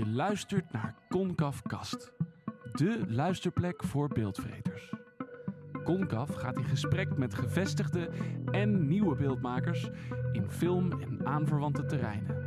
Je 0.00 0.06
luistert 0.06 0.72
naar 0.72 0.94
Concaf 1.08 1.62
Kast, 1.62 2.12
de 2.72 3.04
luisterplek 3.08 3.84
voor 3.84 4.08
beeldvreters. 4.08 4.92
Concaf 5.84 6.34
gaat 6.34 6.56
in 6.56 6.64
gesprek 6.64 7.16
met 7.16 7.34
gevestigde 7.34 8.10
en 8.50 8.86
nieuwe 8.86 9.16
beeldmakers 9.16 9.88
in 10.32 10.50
film 10.50 11.00
en 11.00 11.26
aanverwante 11.26 11.84
terreinen. 11.84 12.39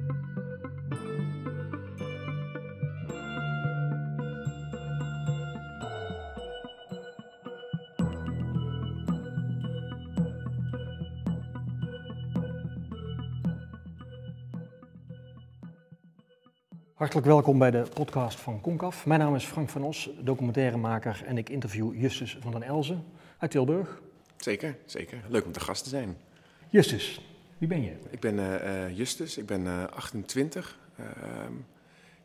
Hartelijk 17.03 17.27
welkom 17.27 17.57
bij 17.57 17.71
de 17.71 17.85
podcast 17.93 18.39
van 18.39 18.62
Concaf. 18.62 19.05
Mijn 19.05 19.20
naam 19.20 19.35
is 19.35 19.45
Frank 19.45 19.70
van 19.70 19.84
Os, 19.84 20.09
documentairemaker 20.20 21.23
en 21.26 21.38
ik 21.38 21.49
interview 21.49 22.02
Justus 22.02 22.38
van 22.41 22.52
den 22.52 22.63
Elzen 22.63 23.03
uit 23.38 23.52
Tilburg. 23.52 24.02
Zeker, 24.38 24.77
zeker. 24.85 25.17
Leuk 25.27 25.45
om 25.45 25.52
te 25.52 25.59
gast 25.59 25.84
te 25.84 25.89
zijn. 25.89 26.17
Justus, 26.70 27.21
wie 27.57 27.67
ben 27.67 27.84
je? 27.84 27.93
Ik 28.09 28.20
ben 28.20 28.39
eh, 28.39 28.85
eh, 28.85 28.98
Justus, 28.98 29.38
ik 29.38 29.45
ben 29.45 29.67
eh, 29.67 29.84
28. 29.84 30.79
Ehm, 30.98 31.53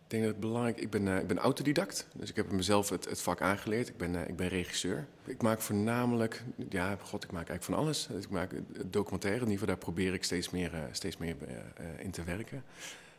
ik 0.08 0.14
denk 0.14 0.22
dat 0.22 0.32
het 0.32 0.40
belangrijk 0.40 0.80
ik 0.80 0.90
ben. 0.90 1.08
eh, 1.08 1.18
ik 1.18 1.26
ben 1.26 1.38
autodidact, 1.38 2.08
dus 2.14 2.30
ik 2.30 2.36
heb 2.36 2.52
mezelf 2.52 2.88
het, 2.88 3.04
het 3.08 3.20
vak 3.22 3.40
aangeleerd. 3.40 3.88
Ik 3.88 3.96
ben, 3.96 4.16
eh, 4.16 4.28
ik 4.28 4.36
ben 4.36 4.48
regisseur. 4.48 5.06
Ik 5.24 5.42
maak 5.42 5.60
voornamelijk, 5.60 6.42
ja, 6.68 6.96
god, 7.02 7.24
ik 7.24 7.32
maak 7.32 7.48
eigenlijk 7.48 7.64
van 7.64 7.74
alles. 7.74 8.08
Ik 8.22 8.30
maak 8.30 8.50
documentaire, 8.86 9.40
in 9.40 9.50
ieder 9.50 9.58
geval 9.58 9.74
daar 9.74 9.84
probeer 9.84 10.14
ik 10.14 10.24
steeds 10.24 10.50
meer, 10.50 10.74
eh, 10.74 10.80
steeds 10.90 11.16
meer 11.16 11.36
eh, 11.46 11.54
eh, 11.56 12.04
in 12.04 12.10
te 12.10 12.24
werken. 12.24 12.62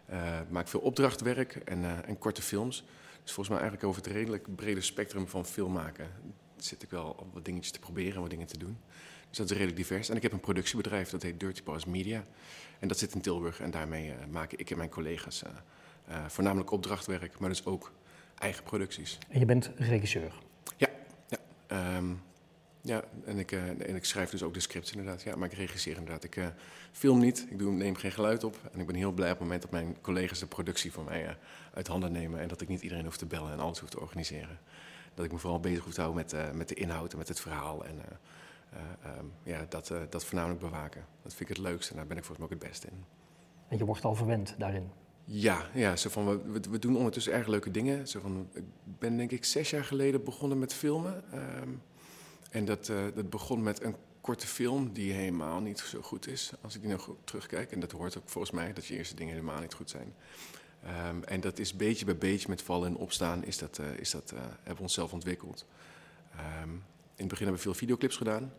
Eh, 0.09 0.39
ik 0.39 0.49
maak 0.49 0.67
veel 0.67 0.79
opdrachtwerk 0.79 1.55
en, 1.55 1.83
eh, 1.83 2.09
en 2.09 2.17
korte 2.17 2.41
films. 2.41 2.83
Dus 3.23 3.31
volgens 3.31 3.49
mij 3.49 3.57
eigenlijk 3.57 3.83
over 3.83 4.02
het 4.02 4.11
redelijk 4.11 4.55
brede 4.55 4.81
spectrum 4.81 5.27
van 5.27 5.45
film 5.45 5.71
maken 5.71 6.07
zit 6.57 6.83
ik 6.83 6.89
wel 6.89 7.27
wat 7.33 7.45
dingetjes 7.45 7.71
te 7.71 7.79
proberen 7.79 8.13
en 8.13 8.21
wat 8.21 8.29
dingen 8.29 8.47
te 8.47 8.57
doen. 8.57 8.77
Dus 9.29 9.38
dat 9.38 9.45
is 9.45 9.51
redelijk 9.51 9.77
divers. 9.77 10.09
En 10.09 10.16
ik 10.16 10.21
heb 10.21 10.31
een 10.31 10.39
productiebedrijf, 10.39 11.09
dat 11.09 11.21
heet 11.21 11.39
Dirty 11.39 11.63
Paws 11.63 11.85
Media. 11.85 12.25
En 12.79 12.88
dat 12.88 12.97
zit 12.97 13.13
in 13.13 13.21
Tilburg 13.21 13.59
en 13.59 13.71
daarmee 13.71 14.11
eh, 14.11 14.25
maken 14.31 14.59
ik 14.59 14.69
en 14.69 14.77
mijn 14.77 14.89
collega's 14.89 15.43
voornamelijk 16.27 16.71
opdrachtwerk, 16.71 17.39
maar 17.39 17.49
dus 17.49 17.66
ook 17.66 17.91
eigen 18.38 18.63
producties. 18.63 19.17
En 19.29 19.39
je 19.39 19.45
bent 19.45 19.71
regisseur. 19.75 20.33
Ja, 20.77 20.89
ja. 21.27 21.38
Ehm, 21.67 22.13
ja 22.89 23.03
en, 23.25 23.37
ik, 23.37 23.51
eh, 23.51 23.67
en 23.67 23.95
ik 23.95 24.05
schrijf 24.05 24.29
dus 24.29 24.43
ook 24.43 24.53
de 24.53 24.59
scripts 24.59 24.91
inderdaad. 24.91 25.21
Ja, 25.21 25.35
maar 25.35 25.51
ik 25.51 25.57
regisseer 25.57 25.97
inderdaad. 25.97 26.23
Ik 26.23 26.35
eh, 26.35 26.47
film 26.91 27.19
niet, 27.19 27.47
ik 27.49 27.59
doe, 27.59 27.71
neem 27.71 27.95
geen 27.95 28.11
geluid 28.11 28.43
op. 28.43 28.57
En 28.71 28.79
ik 28.79 28.85
ben 28.85 28.95
heel 28.95 29.11
blij 29.11 29.31
op 29.31 29.33
het 29.37 29.43
moment 29.43 29.61
dat 29.61 29.71
mijn 29.71 30.01
collega's 30.01 30.39
de 30.39 30.47
productie 30.47 30.91
voor 30.91 31.03
mij 31.03 31.27
eh, 31.27 31.33
uit 31.73 31.87
handen 31.87 32.11
nemen. 32.11 32.39
En 32.39 32.47
dat 32.47 32.61
ik 32.61 32.67
niet 32.67 32.81
iedereen 32.81 33.05
hoef 33.05 33.17
te 33.17 33.25
bellen 33.25 33.51
en 33.51 33.59
alles 33.59 33.79
hoef 33.79 33.89
te 33.89 33.99
organiseren. 33.99 34.59
Dat 35.13 35.25
ik 35.25 35.31
me 35.31 35.37
vooral 35.37 35.59
bezig 35.59 35.83
hoef 35.83 35.93
te 35.93 36.01
houden 36.01 36.25
met, 36.25 36.55
met 36.55 36.67
de 36.67 36.75
inhoud 36.75 37.11
en 37.11 37.17
met 37.17 37.27
het 37.27 37.39
verhaal. 37.39 37.85
En 37.85 37.95
eh, 37.99 38.79
eh, 38.79 39.11
ehm, 39.11 39.25
ja, 39.43 39.65
dat, 39.69 39.93
dat 40.09 40.25
voornamelijk 40.25 40.59
bewaken. 40.59 41.05
Dat 41.21 41.33
vind 41.33 41.49
ik 41.49 41.55
het 41.55 41.65
leukste 41.65 41.91
en 41.91 41.97
daar 41.97 42.07
ben 42.07 42.17
ik 42.17 42.23
volgens 42.23 42.47
mij 42.47 42.57
ook 42.57 42.63
het 42.63 42.71
beste 42.71 42.87
in. 42.87 43.03
En 43.67 43.77
je 43.77 43.85
wordt 43.85 44.05
al 44.05 44.15
verwend 44.15 44.55
daarin. 44.57 44.91
Ja, 45.23 45.69
ja 45.73 45.95
zo 45.95 46.09
van, 46.09 46.25
we, 46.25 46.51
we, 46.51 46.59
we 46.69 46.79
doen 46.79 46.95
ondertussen 46.95 47.33
erg 47.33 47.47
leuke 47.47 47.71
dingen. 47.71 48.07
Zo 48.07 48.19
van, 48.19 48.49
ik 48.53 48.63
ben 48.99 49.17
denk 49.17 49.31
ik 49.31 49.45
zes 49.45 49.69
jaar 49.69 49.83
geleden 49.83 50.23
begonnen 50.23 50.59
met 50.59 50.73
filmen. 50.73 51.23
Ehm, 51.31 51.69
en 52.50 52.66
dat, 52.66 52.89
eh, 52.89 52.97
dat 53.16 53.30
begon 53.30 53.64
met 53.64 53.83
een 53.83 53.95
korte 54.22 54.47
film 54.47 54.94
die 54.94 55.14
helemaal 55.14 55.59
niet 55.59 55.80
zo 55.80 56.02
goed 56.02 56.28
is. 56.28 56.52
Als 56.61 56.75
ik 56.75 56.81
die 56.81 56.89
nou 56.89 57.02
terugkijk. 57.23 57.72
En 57.72 57.80
dat 57.80 57.91
hoort 57.91 58.17
ook 58.17 58.30
volgens 58.30 58.53
mij 58.53 58.73
dat 58.73 58.86
je 58.86 58.97
eerste 58.97 59.16
dingen 59.16 59.33
helemaal 59.33 59.61
niet 59.61 59.73
goed 59.73 59.89
zijn. 59.89 60.14
Ehm, 60.83 61.23
en 61.23 61.41
dat 61.41 61.59
is 61.59 61.75
beetje 61.75 62.06
bij 62.06 62.17
beetje 62.17 62.50
met 62.50 62.61
vallen 62.61 62.88
en 62.88 62.95
opstaan 62.95 63.44
is 63.44 63.57
dat, 63.57 63.78
eh, 63.78 63.97
is 63.97 64.12
dat, 64.12 64.31
eh, 64.31 64.40
hebben 64.40 64.75
we 64.75 64.81
onszelf 64.81 65.13
ontwikkeld. 65.13 65.66
Ehm, 66.35 66.69
in 66.69 67.25
het 67.25 67.28
begin 67.28 67.46
hebben 67.46 67.56
we 67.56 67.69
veel 67.69 67.73
videoclips 67.73 68.18
gedaan. 68.18 68.53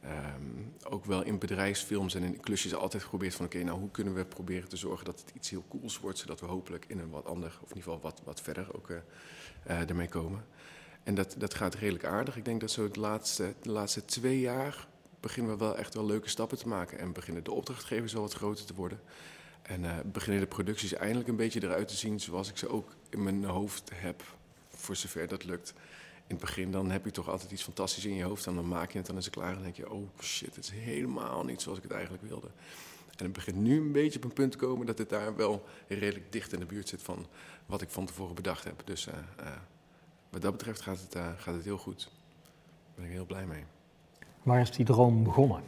Ehm, 0.00 0.42
ook 0.88 1.04
wel 1.04 1.22
in 1.22 1.38
bedrijfsfilms 1.38 2.14
en 2.14 2.22
in 2.22 2.40
klusjes 2.40 2.74
altijd 2.74 3.02
geprobeerd 3.02 3.34
van... 3.34 3.46
oké, 3.46 3.62
nou 3.62 3.78
hoe 3.78 3.90
kunnen 3.90 4.14
we 4.14 4.24
proberen 4.24 4.68
te 4.68 4.76
zorgen 4.76 5.04
dat 5.04 5.20
het 5.20 5.32
iets 5.34 5.50
heel 5.50 5.64
cools 5.68 6.00
wordt... 6.00 6.18
zodat 6.18 6.40
we 6.40 6.46
hopelijk 6.46 6.84
in 6.88 6.98
een 6.98 7.10
wat 7.10 7.24
ander, 7.24 7.58
of 7.62 7.70
in 7.70 7.76
ieder 7.76 7.82
geval 7.82 8.00
wat, 8.00 8.20
wat 8.24 8.40
verder 8.40 8.74
ook 8.74 8.90
eh, 8.90 9.88
ermee 9.88 10.08
komen. 10.08 10.44
En 11.02 11.14
dat, 11.14 11.34
dat 11.38 11.54
gaat 11.54 11.74
redelijk 11.74 12.04
aardig. 12.04 12.36
Ik 12.36 12.44
denk 12.44 12.60
dat 12.60 12.70
zo 12.70 12.82
het 12.82 12.96
laatste, 12.96 13.54
de 13.62 13.70
laatste 13.70 14.04
twee 14.04 14.40
jaar 14.40 14.88
beginnen 15.20 15.52
we 15.52 15.58
wel 15.58 15.76
echt 15.76 15.94
wel 15.94 16.06
leuke 16.06 16.28
stappen 16.28 16.58
te 16.58 16.68
maken. 16.68 16.98
En 16.98 17.12
beginnen 17.12 17.44
de 17.44 17.52
opdrachtgevers 17.52 18.12
wel 18.12 18.22
wat 18.22 18.32
groter 18.32 18.64
te 18.64 18.74
worden. 18.74 19.00
En 19.62 19.84
eh, 19.84 19.96
beginnen 20.04 20.40
de 20.40 20.46
producties 20.46 20.92
eindelijk 20.92 21.28
een 21.28 21.36
beetje 21.36 21.62
eruit 21.62 21.88
te 21.88 21.96
zien 21.96 22.20
zoals 22.20 22.48
ik 22.48 22.56
ze 22.56 22.68
ook 22.68 22.94
in 23.08 23.22
mijn 23.22 23.44
hoofd 23.44 23.90
heb, 23.94 24.22
voor 24.68 24.96
zover 24.96 25.28
dat 25.28 25.44
lukt. 25.44 25.72
In 26.26 26.36
het 26.36 26.44
begin 26.44 26.70
dan 26.70 26.90
heb 26.90 27.04
je 27.04 27.10
toch 27.10 27.28
altijd 27.28 27.50
iets 27.50 27.62
fantastisch 27.62 28.04
in 28.04 28.14
je 28.14 28.24
hoofd 28.24 28.46
en 28.46 28.54
dan 28.54 28.68
maak 28.68 28.90
je 28.90 28.98
het, 28.98 29.06
dan 29.06 29.16
is 29.16 29.24
het 29.24 29.34
klaar 29.34 29.56
en 29.56 29.62
denk 29.62 29.76
je, 29.76 29.90
oh 29.90 30.08
shit, 30.20 30.54
het 30.54 30.64
is 30.64 30.70
helemaal 30.70 31.44
niet 31.44 31.62
zoals 31.62 31.78
ik 31.78 31.84
het 31.84 31.92
eigenlijk 31.92 32.22
wilde. 32.22 32.50
En 33.16 33.24
het 33.24 33.32
begint 33.32 33.56
nu 33.56 33.76
een 33.76 33.92
beetje 33.92 34.18
op 34.18 34.24
een 34.24 34.32
punt 34.32 34.52
te 34.52 34.58
komen 34.58 34.86
dat 34.86 34.98
het 34.98 35.08
daar 35.08 35.36
wel 35.36 35.64
redelijk 35.88 36.32
dicht 36.32 36.52
in 36.52 36.60
de 36.60 36.66
buurt 36.66 36.88
zit 36.88 37.02
van 37.02 37.26
wat 37.66 37.82
ik 37.82 37.90
van 37.90 38.06
tevoren 38.06 38.34
bedacht 38.34 38.64
heb. 38.64 38.82
Dus 38.84 39.06
eh, 39.06 39.14
eh, 39.36 39.52
wat 40.30 40.42
dat 40.42 40.52
betreft 40.52 40.80
gaat 40.80 41.00
het, 41.00 41.14
eh, 41.14 41.28
gaat 41.36 41.54
het 41.54 41.64
heel 41.64 41.78
goed. 41.78 42.02
Daar 42.02 42.94
ben 42.94 43.04
ik 43.04 43.10
heel 43.10 43.26
blij 43.26 43.46
mee. 43.46 43.64
Waar 44.42 44.60
is 44.60 44.70
die 44.70 44.84
droom 44.84 45.24
begonnen? 45.24 45.62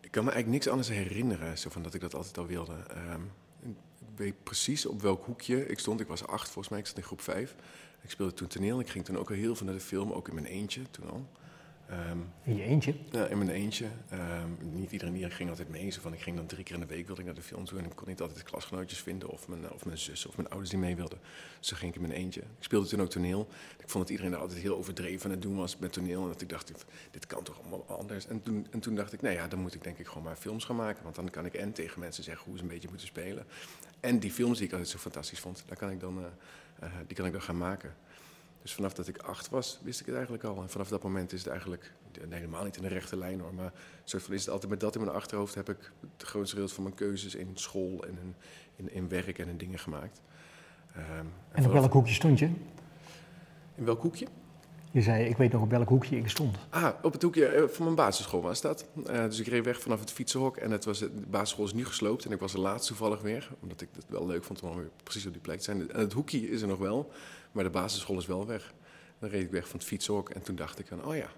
Ik 0.00 0.10
kan 0.10 0.24
me 0.24 0.30
eigenlijk 0.30 0.64
niks 0.64 0.68
anders 0.68 0.88
herinneren, 0.88 1.58
zo 1.58 1.70
van 1.70 1.82
dat 1.82 1.94
ik 1.94 2.00
dat 2.00 2.14
altijd 2.14 2.38
al 2.38 2.46
wilde. 2.46 2.76
Ehm, 2.88 3.22
ik 3.62 3.76
weet 4.16 4.42
precies 4.42 4.86
op 4.86 5.02
welk 5.02 5.24
hoekje 5.24 5.66
ik 5.66 5.78
stond. 5.78 6.00
Ik 6.00 6.06
was 6.06 6.26
acht, 6.26 6.44
volgens 6.44 6.68
mij. 6.68 6.78
Ik 6.78 6.86
zat 6.86 6.96
in 6.96 7.02
groep 7.02 7.20
vijf. 7.20 7.56
Ik 8.02 8.10
speelde 8.10 8.34
toen 8.34 8.48
toneel. 8.48 8.80
Ik 8.80 8.88
ging 8.88 9.04
toen 9.04 9.18
ook 9.18 9.28
al 9.28 9.36
heel 9.36 9.54
veel 9.54 9.66
naar 9.66 9.74
de 9.74 9.80
film, 9.80 10.12
ook 10.12 10.28
in 10.28 10.34
mijn 10.34 10.46
eentje 10.46 10.90
toen 10.90 11.10
al. 11.10 11.26
Ehm, 11.90 12.18
In 12.42 12.56
je 12.56 12.62
eentje? 12.62 12.94
ja, 13.10 13.26
in 13.26 13.38
mijn 13.38 13.50
eentje. 13.50 13.86
Ehm, 14.10 14.48
niet 14.60 14.92
iedereen 14.92 15.30
ging 15.30 15.48
altijd 15.48 15.68
mee. 15.68 15.90
Zo 15.90 16.00
van, 16.00 16.12
ik 16.12 16.20
ging 16.20 16.36
dan 16.36 16.46
drie 16.46 16.64
keer 16.64 16.74
in 16.74 16.80
de 16.80 16.86
week 16.86 17.06
wilde 17.06 17.20
ik 17.20 17.26
naar 17.26 17.36
de 17.36 17.42
film 17.42 17.64
toe. 17.64 17.78
En 17.78 17.84
ik 17.84 17.90
kon 17.94 18.08
niet 18.08 18.20
altijd 18.20 18.42
klasgenootjes 18.42 18.98
vinden 19.00 19.28
of 19.28 19.48
mijn, 19.48 19.70
of 19.72 19.84
mijn 19.84 19.98
zus 19.98 20.26
of 20.26 20.36
mijn 20.36 20.48
ouders 20.48 20.70
die 20.70 20.78
mee 20.78 20.96
wilden. 20.96 21.18
Dus 21.58 21.68
dan 21.68 21.78
ging 21.78 21.94
ik 21.94 22.00
in 22.00 22.08
mijn 22.08 22.20
eentje. 22.20 22.40
Ik 22.40 22.46
speelde 22.64 22.88
toen 22.88 23.00
ook 23.00 23.10
toneel. 23.10 23.48
Ik 23.78 23.88
vond 23.88 24.02
dat 24.04 24.10
iedereen 24.10 24.30
daar 24.30 24.40
altijd 24.40 24.60
heel 24.60 24.76
overdreven 24.76 25.24
aan 25.24 25.30
het 25.30 25.42
doen 25.42 25.56
was 25.56 25.78
met 25.78 25.92
toneel. 25.92 26.22
En 26.22 26.28
dat 26.28 26.40
ik 26.40 26.48
dacht, 26.48 26.72
dit 27.10 27.26
kan 27.26 27.42
toch 27.42 27.60
allemaal 27.60 27.84
anders. 27.98 28.26
En 28.26 28.42
toen, 28.42 28.66
en 28.70 28.80
toen 28.80 28.94
dacht 28.94 29.12
ik, 29.12 29.22
nou 29.22 29.34
ja, 29.34 29.48
dan 29.48 29.58
moet 29.58 29.74
ik 29.74 29.82
denk 29.82 29.98
ik 29.98 30.06
gewoon 30.06 30.22
maar 30.22 30.36
films 30.36 30.64
gaan 30.64 30.76
maken. 30.76 31.02
Want 31.02 31.14
dan 31.14 31.30
kan 31.30 31.46
ik 31.46 31.54
en 31.54 31.72
tegen 31.72 32.00
mensen 32.00 32.24
zeggen 32.24 32.44
hoe 32.46 32.56
ze 32.56 32.62
een 32.62 32.68
beetje 32.68 32.88
moeten 32.88 33.06
spelen. 33.06 33.46
En 34.00 34.18
die 34.18 34.30
films 34.32 34.58
die 34.58 34.66
ik 34.66 34.72
altijd 34.72 34.90
zo 34.90 34.98
fantastisch 34.98 35.40
vond, 35.40 35.62
daar 35.66 35.76
kan 35.76 35.90
ik 35.90 36.00
dan, 36.00 36.18
eh, 36.18 36.86
eh, 36.86 36.92
die 37.06 37.16
kan 37.16 37.26
ik 37.26 37.32
dan 37.32 37.42
gaan 37.42 37.58
maken. 37.58 37.94
Dus 38.62 38.74
vanaf 38.74 38.92
dat 38.94 39.08
ik 39.08 39.18
acht 39.18 39.48
was, 39.48 39.80
wist 39.82 40.00
ik 40.00 40.06
het 40.06 40.14
eigenlijk 40.14 40.44
al. 40.44 40.62
En 40.62 40.68
vanaf 40.70 40.88
dat 40.88 41.02
moment 41.02 41.32
is 41.32 41.38
het 41.38 41.48
eigenlijk, 41.48 41.92
nee, 42.28 42.38
helemaal 42.38 42.64
niet 42.64 42.76
in 42.76 42.82
de 42.82 42.88
rechte 42.88 43.16
lijn 43.16 43.40
hoor, 43.40 43.54
maar 43.54 43.72
soort 44.04 44.22
van 44.22 44.34
is 44.34 44.40
het 44.40 44.50
altijd 44.50 44.70
met 44.70 44.80
dat 44.80 44.94
in 44.94 45.00
mijn 45.00 45.16
achterhoofd 45.16 45.54
heb 45.54 45.68
ik 45.68 45.92
het 46.16 46.28
grootste 46.28 46.56
deel 46.56 46.68
van 46.68 46.82
mijn 46.82 46.94
keuzes 46.94 47.34
in 47.34 47.50
school 47.54 48.04
en 48.04 48.18
in, 48.22 48.34
in, 48.76 48.92
in 48.92 49.08
werk 49.08 49.38
en 49.38 49.48
in 49.48 49.56
dingen 49.56 49.78
gemaakt. 49.78 50.20
Ehm, 50.94 51.26
En 51.52 51.66
op 51.66 51.72
welk 51.72 51.92
hoekje 51.92 52.14
stond 52.14 52.38
je? 52.38 52.50
In 53.74 53.84
welk 53.84 54.02
hoekje? 54.02 54.26
Je 54.92 55.02
zei, 55.02 55.24
ik 55.24 55.36
weet 55.36 55.52
nog 55.52 55.62
op 55.62 55.70
welk 55.70 55.88
hoekje 55.88 56.16
ik 56.16 56.28
stond. 56.28 56.56
Ah, 56.68 56.88
op 57.02 57.12
het 57.12 57.22
hoekje 57.22 57.46
eh, 57.46 57.68
van 57.68 57.84
mijn 57.84 57.96
basisschool 57.96 58.42
was 58.42 58.60
dat. 58.60 58.86
Eh, 59.06 59.24
dus 59.24 59.40
ik 59.40 59.46
reed 59.46 59.64
weg 59.64 59.80
vanaf 59.80 60.00
het 60.00 60.10
fietsenhok 60.10 60.56
en 60.56 60.70
het 60.70 60.84
was, 60.84 60.98
de 60.98 61.10
basisschool 61.30 61.64
is 61.64 61.72
nu 61.72 61.84
gesloopt. 61.86 62.24
En 62.24 62.32
ik 62.32 62.40
was 62.40 62.52
er 62.52 62.60
laatst 62.60 62.86
toevallig 62.86 63.20
weer, 63.20 63.50
omdat 63.60 63.80
ik 63.80 63.88
het 63.94 64.04
wel 64.08 64.26
leuk 64.26 64.44
vond 64.44 64.62
om 64.62 64.76
weer 64.76 64.90
precies 65.02 65.26
op 65.26 65.32
die 65.32 65.40
plek 65.40 65.58
te 65.58 65.64
zijn. 65.64 65.90
En 65.90 66.00
het 66.00 66.12
hoekje 66.12 66.50
is 66.50 66.62
er 66.62 66.68
nog 66.68 66.78
wel, 66.78 67.10
maar 67.52 67.64
de 67.64 67.70
basisschool 67.70 68.18
is 68.18 68.26
wel 68.26 68.46
weg. 68.46 68.74
Dan 69.18 69.28
reed 69.28 69.42
ik 69.42 69.50
weg 69.50 69.68
van 69.68 69.78
het 69.78 69.88
fietsenhok 69.88 70.30
en 70.30 70.42
toen 70.42 70.56
dacht 70.56 70.78
ik 70.78 70.86
van, 70.86 71.04
oh 71.04 71.16
ja, 71.16 71.28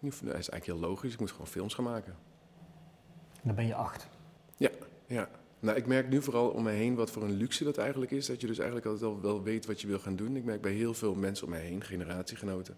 dat 0.00 0.12
is 0.12 0.22
eigenlijk 0.30 0.64
heel 0.64 0.78
logisch. 0.78 1.12
Ik 1.12 1.20
moet 1.20 1.30
gewoon 1.30 1.46
films 1.46 1.74
gaan 1.74 1.84
maken. 1.84 2.16
En 3.32 3.42
dan 3.42 3.54
ben 3.54 3.66
je 3.66 3.74
acht. 3.74 4.08
Ja, 5.06 5.28
nou, 5.60 5.76
ik 5.76 5.86
merk 5.86 6.08
nu 6.08 6.22
vooral 6.22 6.48
om 6.48 6.62
me 6.62 6.70
heen 6.70 6.94
wat 6.94 7.10
voor 7.10 7.22
een 7.22 7.36
luxe 7.36 7.64
dat 7.64 7.78
eigenlijk 7.78 8.10
is. 8.10 8.26
Dat 8.26 8.40
je 8.40 8.46
dus 8.46 8.58
eigenlijk 8.58 8.86
altijd 8.88 9.10
al 9.10 9.20
wel 9.20 9.42
weet 9.42 9.66
wat 9.66 9.80
je 9.80 9.86
wil 9.86 9.98
gaan 9.98 10.16
doen. 10.16 10.36
Ik 10.36 10.44
merk 10.44 10.60
bij 10.60 10.72
heel 10.72 10.94
veel 10.94 11.14
mensen 11.14 11.46
om 11.46 11.52
me 11.52 11.58
heen, 11.58 11.84
generatiegenoten, 11.84 12.76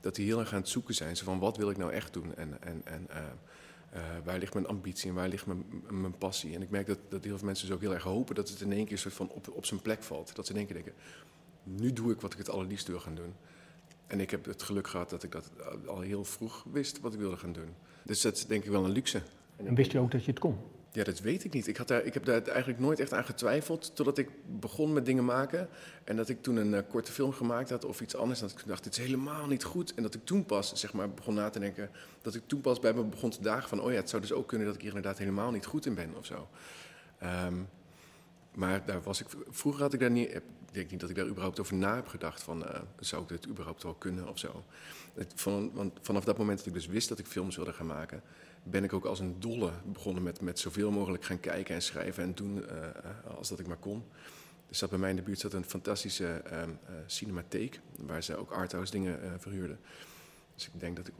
dat 0.00 0.14
die 0.14 0.26
heel 0.26 0.40
erg 0.40 0.52
aan 0.52 0.60
het 0.60 0.68
zoeken 0.68 0.94
zijn. 0.94 1.16
Zo 1.16 1.24
van, 1.24 1.38
wat 1.38 1.56
wil 1.56 1.70
ik 1.70 1.76
nou 1.76 1.92
echt 1.92 2.12
doen? 2.12 2.34
En, 2.34 2.62
en, 2.62 2.80
en 2.84 3.06
eh, 3.10 3.22
eh, 3.90 4.02
waar 4.24 4.38
ligt 4.38 4.54
mijn 4.54 4.66
ambitie 4.66 5.08
en 5.08 5.14
waar 5.14 5.28
ligt 5.28 5.46
mijn, 5.46 5.64
mijn 5.90 6.18
passie? 6.18 6.54
En 6.54 6.62
ik 6.62 6.70
merk 6.70 6.86
dat, 6.86 6.98
dat 7.08 7.24
heel 7.24 7.36
veel 7.36 7.46
mensen 7.46 7.66
dus 7.66 7.74
ook 7.74 7.82
heel 7.82 7.94
erg 7.94 8.02
hopen 8.02 8.34
dat 8.34 8.48
het 8.48 8.60
in 8.60 8.72
één 8.72 8.86
keer 8.86 8.98
soort 8.98 9.14
van 9.14 9.28
op, 9.28 9.48
op 9.48 9.66
zijn 9.66 9.80
plek 9.82 10.02
valt. 10.02 10.36
Dat 10.36 10.46
ze 10.46 10.52
in 10.52 10.58
één 10.58 10.66
keer 10.66 10.74
denken, 10.74 10.94
nu 11.64 11.92
doe 11.92 12.12
ik 12.12 12.20
wat 12.20 12.32
ik 12.32 12.38
het 12.38 12.50
allerliefst 12.50 12.86
wil 12.86 13.00
gaan 13.00 13.14
doen. 13.14 13.34
En 14.06 14.20
ik 14.20 14.30
heb 14.30 14.44
het 14.44 14.62
geluk 14.62 14.88
gehad 14.88 15.10
dat 15.10 15.22
ik 15.22 15.32
dat 15.32 15.50
al 15.86 16.00
heel 16.00 16.24
vroeg 16.24 16.64
wist 16.72 17.00
wat 17.00 17.14
ik 17.14 17.18
wilde 17.18 17.36
gaan 17.36 17.52
doen. 17.52 17.74
Dus 18.02 18.20
dat 18.20 18.36
is 18.36 18.46
denk 18.46 18.64
ik 18.64 18.70
wel 18.70 18.84
een 18.84 18.90
luxe. 18.90 19.22
En 19.56 19.74
wist 19.74 19.92
je 19.92 19.98
ook 19.98 20.10
dat 20.10 20.24
je 20.24 20.30
het 20.30 20.40
kon? 20.40 20.58
Ja, 20.94 21.04
dat 21.04 21.20
weet 21.20 21.44
ik 21.44 21.52
niet. 21.52 21.66
Ik, 21.66 21.76
had 21.76 21.88
daar, 21.88 22.04
ik 22.04 22.14
heb 22.14 22.24
daar 22.24 22.42
eigenlijk 22.42 22.78
nooit 22.78 23.00
echt 23.00 23.12
aan 23.12 23.24
getwijfeld 23.24 23.96
totdat 23.96 24.18
ik 24.18 24.28
begon 24.60 24.92
met 24.92 25.06
dingen 25.06 25.24
maken. 25.24 25.68
En 26.04 26.16
dat 26.16 26.28
ik 26.28 26.42
toen 26.42 26.56
een 26.56 26.74
eh, 26.74 26.82
korte 26.88 27.12
film 27.12 27.32
gemaakt 27.32 27.70
had 27.70 27.84
of 27.84 28.00
iets 28.00 28.16
anders. 28.16 28.40
En 28.40 28.48
dat 28.48 28.60
ik 28.60 28.66
dacht, 28.66 28.84
dit 28.84 28.92
is 28.92 29.04
helemaal 29.04 29.46
niet 29.46 29.64
goed. 29.64 29.94
En 29.94 30.02
dat 30.02 30.14
ik 30.14 30.24
toen 30.24 30.44
pas 30.44 30.72
zeg 30.72 30.92
maar, 30.92 31.10
begon 31.10 31.34
na 31.34 31.50
te 31.50 31.58
denken. 31.58 31.90
Dat 32.22 32.34
ik 32.34 32.42
toen 32.46 32.60
pas 32.60 32.80
bij 32.80 32.92
me 32.92 33.02
begon 33.02 33.30
te 33.30 33.42
dagen 33.42 33.68
van... 33.68 33.80
oh 33.80 33.90
ja, 33.90 33.96
het 33.96 34.08
zou 34.08 34.22
dus 34.22 34.32
ook 34.32 34.48
kunnen 34.48 34.66
dat 34.66 34.76
ik 34.76 34.82
hier 34.82 34.94
inderdaad 34.94 35.18
helemaal 35.18 35.50
niet 35.50 35.66
goed 35.66 35.86
in 35.86 35.94
ben 35.94 36.14
of 36.16 36.26
zo. 36.26 36.48
Ehm, 37.18 37.54
maar 38.54 38.86
daar 38.86 39.02
was 39.02 39.20
ik, 39.20 39.26
vroeger 39.48 39.82
had 39.82 39.92
ik 39.92 40.00
daar 40.00 40.10
niet, 40.10 40.40
denk 40.70 40.90
niet 40.90 41.00
dat 41.00 41.10
ik 41.10 41.16
daar 41.16 41.26
überhaupt 41.26 41.60
over 41.60 41.74
na 41.74 41.94
heb 41.94 42.06
gedacht. 42.06 42.42
Van, 42.42 42.66
eh, 42.66 42.80
zou 42.98 43.22
ik 43.22 43.28
dit 43.28 43.46
überhaupt 43.46 43.82
wel 43.82 43.94
kunnen 43.94 44.28
of 44.28 44.38
zo? 44.38 44.64
Het, 45.14 45.32
van, 45.34 45.70
want 45.72 45.98
vanaf 46.00 46.24
dat 46.24 46.38
moment 46.38 46.58
dat 46.58 46.66
ik 46.66 46.72
dus 46.72 46.86
wist 46.86 47.08
dat 47.08 47.18
ik 47.18 47.26
films 47.26 47.56
wilde 47.56 47.72
gaan 47.72 47.86
maken... 47.86 48.22
ben 48.62 48.84
ik 48.84 48.92
ook 48.92 49.04
als 49.04 49.20
een 49.20 49.40
dolle 49.40 49.70
begonnen 49.84 50.22
met, 50.22 50.40
met 50.40 50.58
zoveel 50.58 50.90
mogelijk 50.90 51.24
gaan 51.24 51.40
kijken 51.40 51.74
en 51.74 51.82
schrijven 51.82 52.22
en 52.22 52.34
doen 52.34 52.56
uh, 52.56 53.36
als 53.36 53.48
dat 53.48 53.58
ik 53.58 53.66
maar 53.66 53.76
kon. 53.76 54.04
Er 54.68 54.74
zat 54.74 54.90
bij 54.90 54.98
mij 54.98 55.10
in 55.10 55.16
de 55.16 55.22
buurt 55.22 55.40
zat 55.40 55.52
een 55.52 55.64
fantastische 55.64 56.42
uh, 56.52 56.62
cinematheek... 57.06 57.80
waar 57.96 58.22
ze 58.22 58.36
ook 58.36 58.50
arthouse 58.50 58.92
dingen 58.92 59.40
verhuurden. 59.40 59.78
Dus 60.54 60.66
ik 60.66 60.80
denk 60.80 60.96
dat 60.96 61.08
ik 61.08 61.14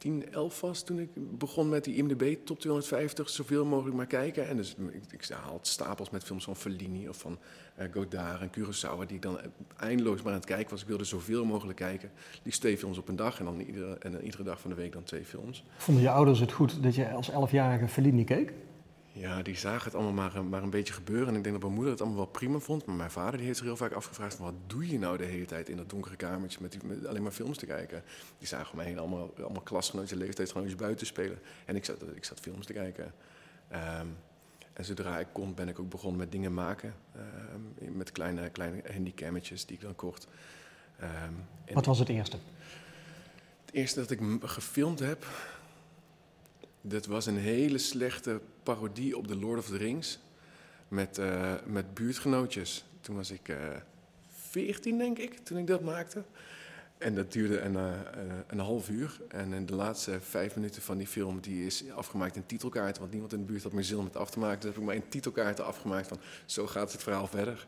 10, 0.00 0.32
11 0.32 0.60
was 0.60 0.82
toen 0.82 0.98
ik 0.98 1.08
begon 1.14 1.68
met 1.68 1.84
die 1.84 1.94
IMDb 1.94 2.36
top 2.44 2.58
250, 2.58 3.28
zoveel 3.28 3.64
mogelijk 3.64 3.96
maar 3.96 4.06
kijken. 4.06 4.48
En 4.48 4.56
dus 4.56 4.74
ik, 4.92 5.02
ik 5.12 5.28
haal 5.28 5.58
stapels 5.62 6.10
met 6.10 6.24
films 6.24 6.44
van 6.44 6.56
Fellini 6.56 7.08
of 7.08 7.16
van 7.16 7.38
uh, 7.78 7.84
Godard 7.92 8.40
en 8.40 8.50
Kurosawa, 8.50 9.04
die 9.04 9.18
dan 9.18 9.38
eindeloos 9.76 10.22
maar 10.22 10.32
aan 10.32 10.38
het 10.38 10.48
kijken 10.48 10.70
was. 10.70 10.82
Ik 10.82 10.88
wilde 10.88 11.04
zoveel 11.04 11.44
mogelijk 11.44 11.78
kijken. 11.78 12.10
Liefst 12.42 12.60
twee 12.60 12.78
films 12.78 12.98
op 12.98 13.08
een 13.08 13.16
dag 13.16 13.38
en 13.38 13.44
dan 13.44 13.60
iedere, 13.60 13.98
en 13.98 14.24
iedere 14.24 14.42
dag 14.42 14.60
van 14.60 14.70
de 14.70 14.76
week 14.76 14.92
dan 14.92 15.02
twee 15.02 15.24
films. 15.24 15.64
Vonden 15.76 16.02
je 16.02 16.10
ouders 16.10 16.40
het 16.40 16.52
goed 16.52 16.82
dat 16.82 16.94
je 16.94 17.10
als 17.10 17.30
11-jarige 17.30 17.88
Fellini 17.88 18.24
keek? 18.24 18.52
Ja, 19.12 19.42
die 19.42 19.56
zagen 19.56 19.84
het 19.84 19.94
allemaal 19.94 20.30
maar, 20.30 20.44
maar 20.44 20.62
een 20.62 20.70
beetje 20.70 20.92
gebeuren. 20.92 21.28
En 21.28 21.34
ik 21.34 21.42
denk 21.42 21.54
dat 21.54 21.62
mijn 21.62 21.74
moeder 21.74 21.92
het 21.92 22.00
allemaal 22.00 22.18
wel 22.18 22.30
prima 22.30 22.58
vond. 22.58 22.86
Maar 22.86 22.96
mijn 22.96 23.10
vader 23.10 23.36
die 23.36 23.46
heeft 23.46 23.58
zich 23.58 23.66
heel 23.66 23.76
vaak 23.76 23.92
afgevraagd: 23.92 24.34
van, 24.34 24.44
wat 24.44 24.54
doe 24.66 24.90
je 24.90 24.98
nou 24.98 25.16
de 25.16 25.24
hele 25.24 25.44
tijd 25.44 25.68
in 25.68 25.76
dat 25.76 25.90
donkere 25.90 26.16
kamertje 26.16 26.58
met, 26.60 26.72
die, 26.72 26.80
met 26.84 27.06
alleen 27.06 27.22
maar 27.22 27.32
films 27.32 27.58
te 27.58 27.66
kijken? 27.66 28.02
Die 28.38 28.48
zagen 28.48 28.76
mij 28.76 28.86
heen 28.86 28.98
allemaal, 28.98 29.34
allemaal 29.38 29.62
klasgenootjes, 29.62 30.18
leeftijdsgenootjes 30.18 30.76
buiten 30.76 31.06
spelen. 31.06 31.38
En 31.64 31.76
ik 31.76 31.84
zat, 31.84 32.02
ik 32.14 32.24
zat 32.24 32.40
films 32.40 32.66
te 32.66 32.72
kijken. 32.72 33.12
Um, 33.72 34.16
en 34.72 34.84
zodra 34.84 35.18
ik 35.18 35.26
kon, 35.32 35.54
ben 35.54 35.68
ik 35.68 35.78
ook 35.78 35.88
begonnen 35.88 36.18
met 36.18 36.32
dingen 36.32 36.54
maken. 36.54 36.94
Um, 37.86 37.96
met 37.96 38.12
kleine, 38.12 38.50
kleine 38.50 38.82
handicammetjes 38.92 39.66
die 39.66 39.76
ik 39.76 39.82
dan 39.82 39.96
kocht. 39.96 40.26
Um, 41.02 41.74
wat 41.74 41.86
was 41.86 41.98
het 41.98 42.08
eerste? 42.08 42.36
Het 43.64 43.74
eerste 43.74 44.00
dat 44.00 44.10
ik 44.10 44.20
gefilmd 44.42 44.98
heb, 44.98 45.26
dat 46.80 47.06
was 47.06 47.26
een 47.26 47.38
hele 47.38 47.78
slechte 47.78 48.40
parodie 48.62 49.16
op 49.16 49.26
The 49.26 49.36
Lord 49.36 49.58
of 49.58 49.66
the 49.66 49.76
Rings. 49.76 50.18
Met, 50.88 51.18
uh, 51.18 51.54
met 51.66 51.94
buurtgenootjes. 51.94 52.84
Toen 53.00 53.16
was 53.16 53.30
ik 53.30 53.48
uh, 53.48 53.56
14, 54.28 54.98
denk 54.98 55.18
ik, 55.18 55.38
toen 55.38 55.58
ik 55.58 55.66
dat 55.66 55.80
maakte. 55.80 56.22
En 56.98 57.14
dat 57.14 57.32
duurde 57.32 57.60
een, 57.60 57.74
uh, 57.74 57.92
een 58.46 58.58
half 58.58 58.88
uur. 58.88 59.20
En 59.28 59.52
in 59.52 59.66
de 59.66 59.74
laatste 59.74 60.20
vijf 60.20 60.54
minuten 60.54 60.82
van 60.82 60.98
die 60.98 61.06
film 61.06 61.40
die 61.40 61.66
is 61.66 61.84
afgemaakt 61.90 62.36
in 62.36 62.46
titelkaarten. 62.46 63.00
Want 63.00 63.12
niemand 63.12 63.32
in 63.32 63.38
de 63.38 63.44
buurt 63.44 63.62
had 63.62 63.72
meer 63.72 63.84
zin 63.84 63.98
om 63.98 64.04
het 64.04 64.16
af 64.16 64.30
te 64.30 64.38
maken. 64.38 64.60
Dus 64.60 64.68
heb 64.68 64.78
ik 64.78 64.84
maar 64.84 64.94
in 64.94 65.08
titelkaarten 65.08 65.64
afgemaakt 65.64 66.08
van 66.08 66.20
zo 66.44 66.66
gaat 66.66 66.92
het 66.92 67.02
verhaal 67.02 67.26
verder. 67.26 67.66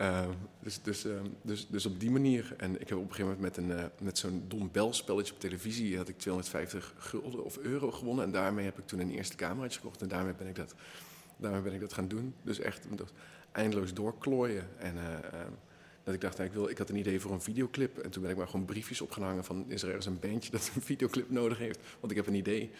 Uh, 0.00 0.28
dus, 0.60 0.82
dus, 0.82 1.06
uh, 1.06 1.12
dus, 1.42 1.66
dus 1.68 1.86
op 1.86 2.00
die 2.00 2.10
manier. 2.10 2.54
En 2.56 2.80
ik 2.80 2.88
heb 2.88 2.98
op 2.98 3.08
een 3.08 3.14
gegeven 3.14 3.34
moment 3.34 3.40
met, 3.40 3.56
een, 3.56 3.70
uh, 3.70 3.84
met 4.00 4.18
zo'n 4.18 4.44
dom 4.48 4.68
belspelletje 4.72 5.34
op 5.34 5.40
televisie... 5.40 5.96
had 5.96 6.08
ik 6.08 6.18
250 6.18 6.94
gulden 6.98 7.44
of 7.44 7.56
euro 7.56 7.90
gewonnen. 7.90 8.24
En 8.24 8.30
daarmee 8.30 8.64
heb 8.64 8.78
ik 8.78 8.86
toen 8.86 9.00
een 9.00 9.10
eerste 9.10 9.36
cameraatje 9.36 9.80
gekocht. 9.80 10.02
En 10.02 10.08
daarmee 10.08 10.34
ben 10.34 10.46
ik 10.46 10.54
dat, 10.54 10.74
daarmee 11.36 11.60
ben 11.60 11.72
ik 11.72 11.80
dat 11.80 11.92
gaan 11.92 12.08
doen. 12.08 12.34
Dus 12.42 12.58
echt 12.58 12.86
eindeloos 13.52 13.94
doorklooien. 13.94 14.68
En 14.78 14.96
ehm, 14.96 15.50
dat 16.04 16.14
ik 16.14 16.20
dacht, 16.20 16.38
ik, 16.38 16.52
wil, 16.52 16.68
ik 16.68 16.78
had 16.78 16.88
een 16.88 16.96
idee 16.96 17.20
voor 17.20 17.32
een 17.32 17.40
videoclip. 17.40 17.98
En 17.98 18.10
toen 18.10 18.22
ben 18.22 18.30
ik 18.30 18.36
maar 18.36 18.48
gewoon 18.48 18.66
briefjes 18.66 19.00
opgehangen 19.00 19.44
van... 19.44 19.64
is 19.68 19.82
er 19.82 19.88
ergens 19.88 20.06
een 20.06 20.20
bandje 20.20 20.50
dat 20.50 20.70
een 20.74 20.82
videoclip 20.82 21.30
nodig 21.30 21.58
heeft? 21.58 21.78
Want 22.00 22.10
ik 22.12 22.18
heb 22.18 22.26
een 22.26 22.34
idee. 22.34 22.70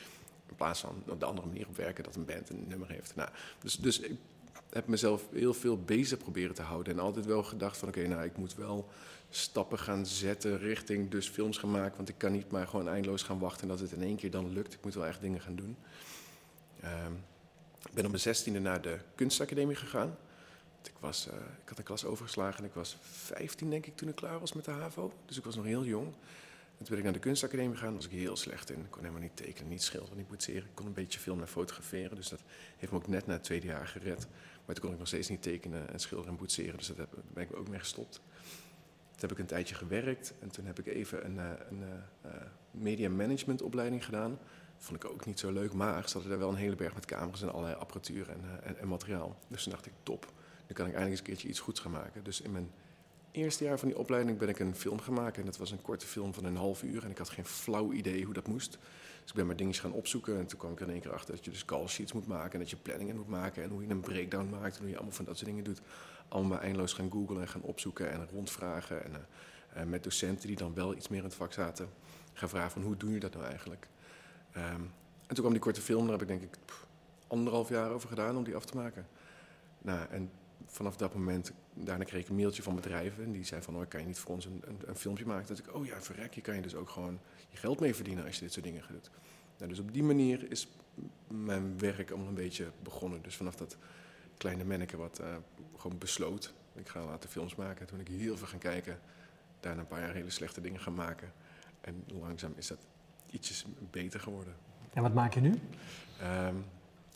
In 0.49 0.57
plaats 0.57 0.81
van 0.81 1.03
op 1.09 1.21
de 1.21 1.27
andere 1.27 1.47
manier 1.47 1.67
op 1.69 1.77
werken 1.77 2.05
dat 2.05 2.17
een 2.17 2.25
band 2.25 2.51
een 2.51 2.65
nummer 2.69 2.89
heeft. 2.89 3.15
Nou, 3.15 3.31
dus, 3.63 3.77
dus 3.77 4.01
heb 4.71 4.87
mezelf 4.87 5.23
heel 5.33 5.55
veel 5.55 5.79
bezig 5.79 6.19
proberen 6.19 6.55
te 6.55 6.63
houden. 6.63 6.93
En 6.93 6.99
altijd 6.99 7.27
wel 7.27 7.43
gedacht 7.43 7.77
van 7.77 7.89
oké, 7.89 8.07
nou 8.07 8.25
ik 8.25 8.37
moet 8.37 8.55
wel 8.55 8.89
stappen 9.31 9.79
gaan 9.79 10.07
zetten 10.07 10.59
richting 10.59 11.11
dus 11.11 11.29
films 11.29 11.59
gaan 11.59 11.71
maken. 11.71 11.97
Want 11.97 12.09
ik 12.09 12.19
kan 12.19 12.33
niet 12.33 12.51
maar 12.51 12.67
gewoon 12.67 12.89
eindeloos 12.89 13.23
gaan 13.23 13.39
wachten 13.39 13.63
en 13.63 13.69
dat 13.69 13.81
het 13.81 13.93
in 13.93 14.03
één 14.03 14.17
keer 14.17 14.31
dan 14.31 14.53
lukt. 14.53 14.75
Ik 14.75 14.85
moet 14.85 14.95
wel 14.95 15.07
echt 15.07 15.21
dingen 15.21 15.41
gaan 15.41 15.57
doen. 15.57 15.77
Um, 16.85 17.25
ik 17.89 17.95
ben 17.95 18.05
op 18.05 18.11
mijn 18.11 18.23
zestiende 18.23 18.61
naar 18.61 18.83
de 18.83 18.99
kunstacademie 19.15 19.77
gegaan. 19.77 20.17
Ik, 20.83 20.93
was, 21.01 21.29
uh, 21.29 21.35
ik 21.35 21.69
had 21.69 21.79
een 21.79 21.85
klas 21.85 22.05
overgeslagen 22.05 22.59
en 22.59 22.65
ik 22.65 22.75
was 22.75 22.97
15 23.01 23.71
denk 23.71 23.87
ik 23.87 23.97
toen 23.97 24.09
ik 24.09 24.15
klaar 24.15 24.41
was 24.41 24.53
met 24.53 24.65
de 24.65 24.71
HAVO. 24.71 25.13
Dus 25.27 25.37
ik 25.37 25.45
was 25.45 25.57
nog 25.57 25.65
heel 25.65 25.85
jong. 25.85 26.13
En 26.79 26.85
toen 26.85 26.89
ben 26.89 26.99
ik 26.99 27.05
naar 27.05 27.13
de 27.13 27.19
kunstacademie 27.19 27.77
gegaan, 27.77 27.95
was 27.95 28.05
ik 28.05 28.11
heel 28.11 28.37
slecht 28.37 28.71
in. 28.71 28.81
Ik 28.81 28.91
kon 28.91 29.01
helemaal 29.01 29.23
niet 29.23 29.37
tekenen, 29.37 29.69
niet 29.69 29.83
schilderen, 29.83 30.17
niet 30.17 30.29
boetseren. 30.29 30.63
Ik 30.63 30.75
kon 30.75 30.87
een 30.87 30.93
beetje 30.93 31.19
filmen 31.19 31.45
en 31.45 31.51
fotograferen, 31.51 32.17
dus 32.17 32.29
dat 32.29 32.43
heeft 32.77 32.93
me 32.93 32.99
ook 32.99 33.09
net 33.09 33.27
na 33.27 33.33
het 33.33 33.43
tweede 33.43 33.67
jaar 33.67 33.87
gered. 33.87 34.27
Maar 34.65 34.75
toen 34.75 34.85
kon 34.85 34.93
ik 34.93 34.99
nog 34.99 35.09
steeds 35.09 35.29
niet 35.29 35.43
tekenen 35.43 35.93
en 35.93 35.99
schilderen 35.99 36.33
en 36.33 36.39
boetseren, 36.39 36.77
dus 36.77 36.87
daar 36.87 37.07
ben 37.33 37.43
ik 37.43 37.57
ook 37.57 37.69
mee 37.69 37.79
gestopt. 37.79 38.21
Toen 39.11 39.29
heb 39.29 39.33
ik 39.33 39.39
een 39.39 39.47
tijdje 39.47 39.75
gewerkt 39.75 40.35
en 40.41 40.51
toen 40.51 40.65
heb 40.65 40.79
ik 40.79 40.87
even 40.87 41.25
een, 41.25 41.39
eh, 41.39 41.51
een, 41.71 41.81
een 41.81 42.31
uh, 42.31 42.33
media 42.71 43.09
management 43.09 43.63
opleiding 43.63 44.05
gedaan. 44.05 44.39
vond 44.77 45.05
ik 45.05 45.11
ook 45.11 45.27
niet 45.27 45.39
zo 45.39 45.53
leuk, 45.53 45.73
maar 45.73 46.09
ze 46.09 46.13
hadden 46.13 46.31
daar 46.31 46.41
wel 46.41 46.49
een 46.49 46.57
hele 46.57 46.77
berg 46.77 46.95
met 46.95 47.05
camera's 47.05 47.43
en 47.43 47.53
allerlei 47.53 47.75
apparatuur 47.75 48.31
en, 48.31 48.41
en, 48.63 48.79
en 48.79 48.89
materiaal. 48.89 49.39
Dus 49.49 49.63
toen 49.63 49.73
dacht 49.73 49.87
ik, 49.87 49.93
top, 50.03 50.33
nu 50.69 50.75
kan 50.75 50.87
ik 50.87 50.93
eindelijk 50.95 51.11
eens 51.11 51.19
een 51.19 51.25
keertje 51.25 51.49
iets 51.49 51.61
goeds 51.61 51.81
gaan 51.81 51.91
maken. 51.91 52.25
Dus 52.25 52.41
in 52.41 52.53
mijn 52.53 52.71
eerste 53.37 53.65
jaar 53.65 53.79
van 53.79 53.89
die 53.89 53.99
opleiding 53.99 54.39
ben 54.39 54.49
ik 54.49 54.59
een 54.59 54.75
film 54.75 55.01
gaan 55.01 55.15
maken. 55.15 55.41
En 55.41 55.47
dat 55.47 55.57
was 55.57 55.71
een 55.71 55.83
korte 55.83 56.07
film 56.07 56.35
van 56.35 56.45
een 56.45 56.57
half 56.57 56.83
uur. 56.83 57.05
En 57.05 57.11
ik 57.11 57.19
had 57.19 57.29
geen 57.29 57.45
flauw 57.45 57.93
idee 57.93 58.25
hoe 58.25 58.35
dat 58.35 58.47
moest. 58.47 58.71
Dus 59.21 59.31
ik 59.31 59.35
ben 59.35 59.47
maar 59.47 59.57
dingetjes 59.57 59.83
gaan 59.85 59.93
opzoeken. 59.93 60.39
En 60.39 60.47
toen 60.47 60.59
kwam 60.59 60.73
ik 60.73 60.81
in 60.81 60.91
één 60.91 61.01
keer 61.01 61.13
achter 61.13 61.35
dat 61.35 61.45
je 61.45 61.51
dus 61.51 61.65
call 61.65 61.87
sheets 61.87 62.13
moet 62.13 62.27
maken. 62.27 62.53
En 62.53 62.59
dat 62.59 62.71
je 62.71 62.77
planningen 62.77 63.17
moet 63.17 63.29
maken. 63.29 63.63
En 63.63 63.71
hoe 63.71 63.83
je 63.83 63.91
een 63.91 64.01
breakdown 64.01 64.49
maakt. 64.51 64.75
En 64.75 64.81
hoe 64.81 64.89
je 64.89 64.97
allemaal 64.97 65.15
van 65.15 65.25
dat 65.25 65.37
soort 65.37 65.49
dingen 65.49 65.65
doet. 65.65 65.81
Allemaal 66.29 66.61
eindeloos 66.61 66.93
gaan 66.93 67.11
googlen 67.11 67.41
en 67.41 67.49
gaan 67.49 67.63
opzoeken 67.63 68.11
en 68.11 68.29
rondvragen. 68.33 69.05
En 69.05 69.27
uh, 69.77 69.83
met 69.83 70.03
docenten 70.05 70.47
die 70.47 70.57
dan 70.57 70.75
wel 70.75 70.95
iets 70.95 71.09
meer 71.09 71.19
in 71.19 71.25
het 71.25 71.35
vak 71.35 71.53
zaten. 71.53 71.89
Gaan 72.33 72.49
vragen 72.49 72.71
van 72.71 72.83
hoe 72.83 72.97
doe 72.97 73.13
je 73.13 73.21
dat 73.21 73.33
nou 73.33 73.45
eigenlijk? 73.45 73.89
Um, 74.57 74.63
en 75.27 75.35
toen 75.35 75.37
kwam 75.37 75.53
die 75.53 75.61
korte 75.61 75.81
film. 75.81 76.03
Daar 76.03 76.19
heb 76.19 76.23
ik 76.23 76.29
denk 76.29 76.43
ik 76.43 76.59
anderhalf 77.27 77.69
jaar 77.69 77.91
over 77.91 78.09
gedaan 78.09 78.37
om 78.37 78.45
die 78.45 78.57
af 78.57 78.65
te 78.65 78.77
maken. 78.77 79.07
Nou, 79.79 80.07
en 80.11 80.31
vanaf 80.67 80.97
dat 80.97 81.15
moment, 81.15 81.53
daarna 81.85 82.05
kreeg 82.05 82.23
ik 82.23 82.29
een 82.29 82.37
mailtje 82.37 82.63
van 82.63 82.75
bedrijven. 82.75 83.25
En 83.25 83.33
die 83.33 83.45
zei 83.45 83.63
van, 83.63 83.77
oh, 83.77 83.89
kan 83.89 84.01
je 84.01 84.07
niet 84.07 84.19
voor 84.19 84.35
ons 84.35 84.45
een, 84.45 84.63
een, 84.67 84.79
een, 84.85 84.97
filmpje 84.97 85.27
maken? 85.27 85.47
Dat 85.47 85.59
ik, 85.59 85.75
oh 85.75 85.87
ja, 85.87 86.01
verrek, 86.01 86.35
je 86.35 86.41
kan 86.41 86.55
je 86.55 86.63
dus 86.63 86.75
ook 86.75 86.89
gewoon 86.89 87.19
je 87.49 87.57
geld 87.57 87.81
mee 87.81 87.95
verdienen 87.95 88.25
als 88.25 88.35
je 88.35 88.41
dit 88.41 88.53
soort 88.53 88.65
dingen 88.65 88.83
gaat 88.83 88.91
doen. 88.91 89.13
Nou, 89.57 89.71
dus 89.71 89.79
op 89.79 89.93
die 89.93 90.03
manier 90.03 90.51
is 90.51 90.69
mijn 91.29 91.79
werk 91.79 92.11
al 92.11 92.19
een 92.19 92.35
beetje 92.35 92.71
begonnen. 92.83 93.23
Dus 93.23 93.37
vanaf 93.37 93.57
dat 93.57 93.77
kleine 94.37 94.65
manneke 94.65 94.97
wat 94.97 95.21
uh, 95.21 95.37
gewoon 95.77 95.99
besloot, 95.99 96.55
ik 96.75 96.89
ga 96.89 97.05
later 97.05 97.31
films 97.31 97.55
maken. 97.55 97.87
Toen 97.87 98.01
ik 98.01 98.09
heel 98.09 98.37
veel 98.37 98.47
gaan 98.47 98.59
kijken, 98.59 98.99
daarna 99.61 99.81
een 99.81 99.87
paar 99.87 100.01
jaar 100.01 100.15
hele 100.15 100.31
slechte 100.31 100.61
dingen 100.61 100.81
gaan 100.81 100.95
maken. 100.95 101.33
En 101.81 102.05
langzaam 102.07 102.53
is 102.57 102.67
dat 102.67 102.79
ietsjes 103.31 103.67
beter 103.91 104.21
geworden. 104.21 104.55
En 104.93 105.03
wat 105.03 105.15
maak 105.15 105.35
je 105.35 105.41
nu? 105.41 105.55
Um, 106.23 106.65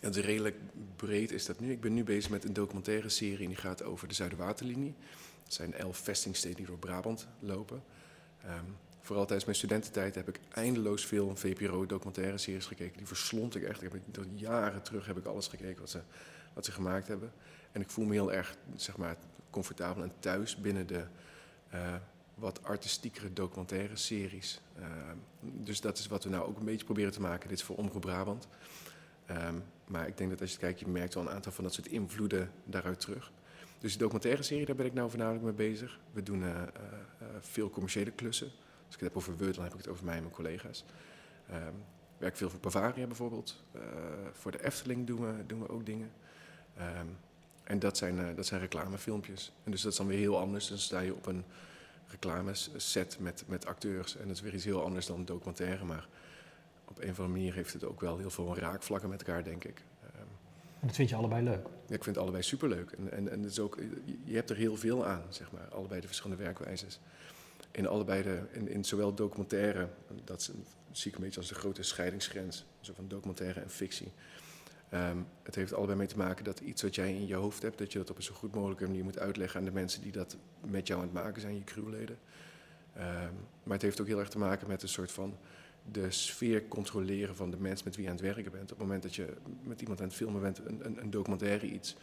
het 0.00 0.16
is 0.16 0.24
redelijk 0.24 0.56
breed 0.96 1.32
is 1.32 1.46
dat 1.46 1.60
nu. 1.60 1.70
Ik 1.70 1.80
ben 1.80 1.94
nu 1.94 2.04
bezig 2.04 2.30
met 2.30 2.44
een 2.44 2.52
documentaire 2.52 3.08
serie 3.08 3.46
die 3.46 3.56
gaat 3.56 3.82
over 3.82 4.08
de 4.08 4.14
Zuiderwaterlinie. 4.14 4.94
Het 5.44 5.52
zijn 5.52 5.74
elf 5.74 5.96
vestingsteden 5.96 6.56
die 6.56 6.66
door 6.66 6.78
Brabant 6.78 7.26
lopen. 7.38 7.82
Um, 8.46 8.76
vooral 9.00 9.24
tijdens 9.24 9.44
mijn 9.44 9.56
studententijd 9.56 10.14
heb 10.14 10.28
ik 10.28 10.40
eindeloos 10.48 11.06
veel 11.06 11.36
VPRO-documentaire 11.36 12.38
series 12.38 12.66
gekeken. 12.66 12.96
Die 12.96 13.06
verslond 13.06 13.54
ik 13.54 13.62
echt. 13.62 13.82
Ik 13.82 13.92
heb, 13.92 14.02
door 14.06 14.26
jaren 14.34 14.82
terug 14.82 15.06
heb 15.06 15.16
ik 15.16 15.24
alles 15.24 15.46
gekeken 15.46 15.80
wat 15.80 15.90
ze, 15.90 16.00
wat 16.52 16.64
ze 16.64 16.72
gemaakt 16.72 17.08
hebben. 17.08 17.32
En 17.72 17.80
ik 17.80 17.90
voel 17.90 18.04
me 18.04 18.12
heel 18.12 18.32
erg 18.32 18.56
zeg 18.76 18.96
maar, 18.96 19.16
comfortabel 19.50 20.02
en 20.02 20.12
thuis 20.18 20.56
binnen 20.56 20.86
de 20.86 21.04
uh, 21.74 21.94
wat 22.34 22.64
artistiekere 22.64 23.32
documentaire 23.32 23.96
series. 23.96 24.60
Uh, 24.78 24.86
dus 25.40 25.80
dat 25.80 25.98
is 25.98 26.06
wat 26.06 26.24
we 26.24 26.30
nou 26.30 26.48
ook 26.48 26.58
een 26.58 26.64
beetje 26.64 26.84
proberen 26.84 27.12
te 27.12 27.20
maken. 27.20 27.48
Dit 27.48 27.58
is 27.58 27.64
voor 27.64 27.76
Omroep 27.76 28.00
Brabant. 28.00 28.48
Um, 29.30 29.62
maar 29.86 30.06
ik 30.06 30.16
denk 30.16 30.30
dat 30.30 30.40
als 30.40 30.52
je 30.52 30.58
kijkt, 30.58 30.80
je 30.80 30.88
merkt 30.88 31.14
wel 31.14 31.22
een 31.22 31.30
aantal 31.30 31.52
van 31.52 31.64
dat 31.64 31.74
soort 31.74 31.86
invloeden 31.86 32.50
daaruit 32.64 33.00
terug. 33.00 33.32
Dus 33.78 33.90
die 33.90 34.00
documentaire 34.00 34.42
serie, 34.42 34.66
daar 34.66 34.76
ben 34.76 34.86
ik 34.86 34.92
nou 34.92 35.10
voornamelijk 35.10 35.44
mee 35.44 35.70
bezig. 35.70 35.98
We 36.12 36.22
doen 36.22 36.42
uh, 36.42 36.48
uh, 36.48 36.62
veel 37.40 37.70
commerciële 37.70 38.10
klussen. 38.10 38.46
Als 38.86 38.94
ik 38.94 39.00
het 39.00 39.08
heb 39.08 39.16
over 39.16 39.36
Word, 39.36 39.54
dan 39.54 39.64
heb 39.64 39.72
ik 39.72 39.78
het 39.78 39.88
over 39.88 40.04
mij 40.04 40.16
en 40.16 40.22
mijn 40.22 40.34
collega's. 40.34 40.84
Um, 41.50 41.74
werk 42.18 42.36
veel 42.36 42.50
voor 42.50 42.60
Bavaria 42.60 43.06
bijvoorbeeld. 43.06 43.62
Voor 44.32 44.50
de 44.50 44.64
Efteling 44.64 45.06
doen 45.06 45.20
we, 45.20 45.46
doen 45.46 45.60
we 45.60 45.68
ook 45.68 45.86
dingen. 45.86 46.10
Um, 46.78 47.16
en 47.64 47.78
dat 47.78 47.96
zijn, 47.96 48.34
dat 48.34 48.46
zijn 48.46 48.60
reclamefilmpjes. 48.60 49.52
En 49.64 49.70
dus 49.70 49.82
dat 49.82 49.92
is 49.92 49.98
dan 49.98 50.06
weer 50.06 50.18
heel 50.18 50.38
anders. 50.38 50.68
Dan 50.68 50.78
sta 50.78 51.00
je 51.00 51.14
op 51.14 51.26
een 51.26 51.44
reclameset 52.06 53.16
met, 53.20 53.44
met 53.46 53.66
acteurs. 53.66 54.16
En 54.16 54.26
dat 54.26 54.36
is 54.36 54.42
weer 54.42 54.54
iets 54.54 54.64
heel 54.64 54.82
anders 54.84 55.06
dan 55.06 55.18
een 55.18 55.24
documentaire. 55.24 55.84
Maar 55.84 56.08
op 56.90 56.98
een 56.98 57.10
of 57.10 57.18
andere 57.18 57.38
manier 57.38 57.54
heeft 57.54 57.72
het 57.72 57.84
ook 57.84 58.00
wel 58.00 58.18
heel 58.18 58.30
veel 58.30 58.56
raakvlakken 58.56 59.08
met 59.08 59.22
elkaar, 59.22 59.44
denk 59.44 59.64
ik. 59.64 59.82
En 60.80 60.86
dat 60.86 60.96
vind 60.96 61.08
je 61.08 61.16
allebei 61.16 61.44
leuk? 61.44 61.66
Ja, 61.86 61.94
ik 61.94 62.04
vind 62.04 62.16
het 62.16 62.18
allebei 62.18 62.42
superleuk. 62.42 62.90
En, 62.90 63.12
en, 63.12 63.28
en 63.28 63.42
het 63.42 63.50
is 63.50 63.58
ook, 63.58 63.78
je 64.24 64.34
hebt 64.34 64.50
er 64.50 64.56
heel 64.56 64.76
veel 64.76 65.06
aan, 65.06 65.22
zeg 65.28 65.52
maar, 65.52 65.68
allebei 65.68 66.00
de 66.00 66.06
verschillende 66.06 66.42
werkwijzes. 66.42 67.00
In 67.70 67.86
allebei 67.86 68.22
de, 68.22 68.40
in, 68.50 68.68
in 68.68 68.84
zowel 68.84 69.14
documentaire, 69.14 69.88
dat 70.24 70.52
zie 70.90 71.10
ik 71.10 71.16
een 71.16 71.24
beetje 71.24 71.40
als 71.40 71.48
de 71.48 71.54
grote 71.54 71.82
scheidingsgrens, 71.82 72.64
zo 72.80 72.92
van 72.94 73.08
documentaire 73.08 73.60
en 73.60 73.70
fictie. 73.70 74.12
Ehm, 74.88 75.18
het 75.42 75.54
heeft 75.54 75.72
allebei 75.72 75.98
mee 75.98 76.06
te 76.06 76.16
maken 76.16 76.44
dat 76.44 76.60
iets 76.60 76.82
wat 76.82 76.94
jij 76.94 77.14
in 77.14 77.26
je 77.26 77.34
hoofd 77.34 77.62
hebt, 77.62 77.78
dat 77.78 77.92
je 77.92 77.98
dat 77.98 78.10
op 78.10 78.16
een 78.16 78.22
zo 78.22 78.34
goed 78.34 78.54
mogelijke 78.54 78.86
manier 78.86 79.04
moet 79.04 79.18
uitleggen 79.18 79.58
aan 79.58 79.66
de 79.66 79.72
mensen 79.72 80.02
die 80.02 80.12
dat 80.12 80.36
met 80.66 80.86
jou 80.86 81.00
aan 81.00 81.06
het 81.06 81.14
maken 81.14 81.40
zijn, 81.40 81.54
je 81.54 81.64
crewleden. 81.64 82.18
Ehm, 82.94 83.32
maar 83.62 83.74
het 83.74 83.82
heeft 83.82 84.00
ook 84.00 84.06
heel 84.06 84.18
erg 84.18 84.28
te 84.28 84.38
maken 84.38 84.68
met 84.68 84.82
een 84.82 84.88
soort 84.88 85.12
van 85.12 85.36
de 85.92 86.10
sfeer 86.10 86.68
controleren 86.68 87.36
van 87.36 87.50
de 87.50 87.56
mensen 87.60 87.84
met 87.86 87.96
wie 87.96 88.04
je 88.04 88.10
aan 88.10 88.16
het 88.16 88.24
werken 88.24 88.52
bent. 88.52 88.72
Op 88.72 88.78
het 88.78 88.78
moment 88.78 89.02
dat 89.02 89.14
je 89.14 89.26
met 89.62 89.80
iemand 89.80 90.00
aan 90.00 90.06
het 90.06 90.16
filmen 90.16 90.40
bent, 90.40 90.58
een, 90.58 90.86
een, 90.86 91.02
een 91.02 91.10
documentaire 91.10 91.66
iets, 91.66 91.96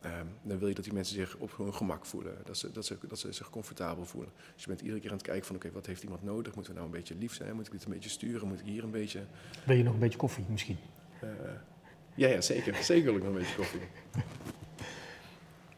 ehm, 0.00 0.26
dan 0.42 0.58
wil 0.58 0.68
je 0.68 0.74
dat 0.74 0.84
die 0.84 0.92
mensen 0.92 1.14
zich 1.14 1.36
op 1.36 1.56
hun 1.56 1.74
gemak 1.74 2.06
voelen. 2.06 2.36
Dat 2.44 2.58
ze, 2.58 2.72
dat, 2.72 2.86
ze, 2.86 2.96
dat 3.08 3.18
ze 3.18 3.32
zich 3.32 3.50
comfortabel 3.50 4.04
voelen. 4.04 4.30
Dus 4.54 4.62
je 4.62 4.68
bent 4.68 4.80
iedere 4.80 5.00
keer 5.00 5.10
aan 5.10 5.16
het 5.16 5.26
kijken 5.26 5.46
van 5.46 5.56
oké, 5.56 5.70
wat 5.70 5.86
heeft 5.86 6.02
iemand 6.02 6.22
nodig? 6.22 6.54
Moeten 6.54 6.72
we 6.72 6.78
nou 6.78 6.92
een 6.92 6.98
beetje 6.98 7.14
lief 7.14 7.34
zijn? 7.34 7.54
Moet 7.54 7.66
ik 7.66 7.72
dit 7.72 7.84
een 7.84 7.92
beetje 7.92 8.10
sturen? 8.10 8.48
Moet 8.48 8.60
ik 8.60 8.66
hier 8.66 8.84
een 8.84 8.90
beetje... 8.90 9.24
Wil 9.64 9.76
je 9.76 9.82
nog 9.82 9.94
een 9.94 10.00
beetje 10.00 10.18
koffie 10.18 10.44
misschien? 10.48 10.78
Uh, 11.24 11.30
ja, 12.14 12.28
ja, 12.28 12.40
zeker. 12.40 12.74
Zeker 12.74 13.04
wil 13.04 13.16
ik 13.16 13.22
nog 13.22 13.32
een 13.32 13.38
beetje 13.38 13.56
koffie. 13.56 13.80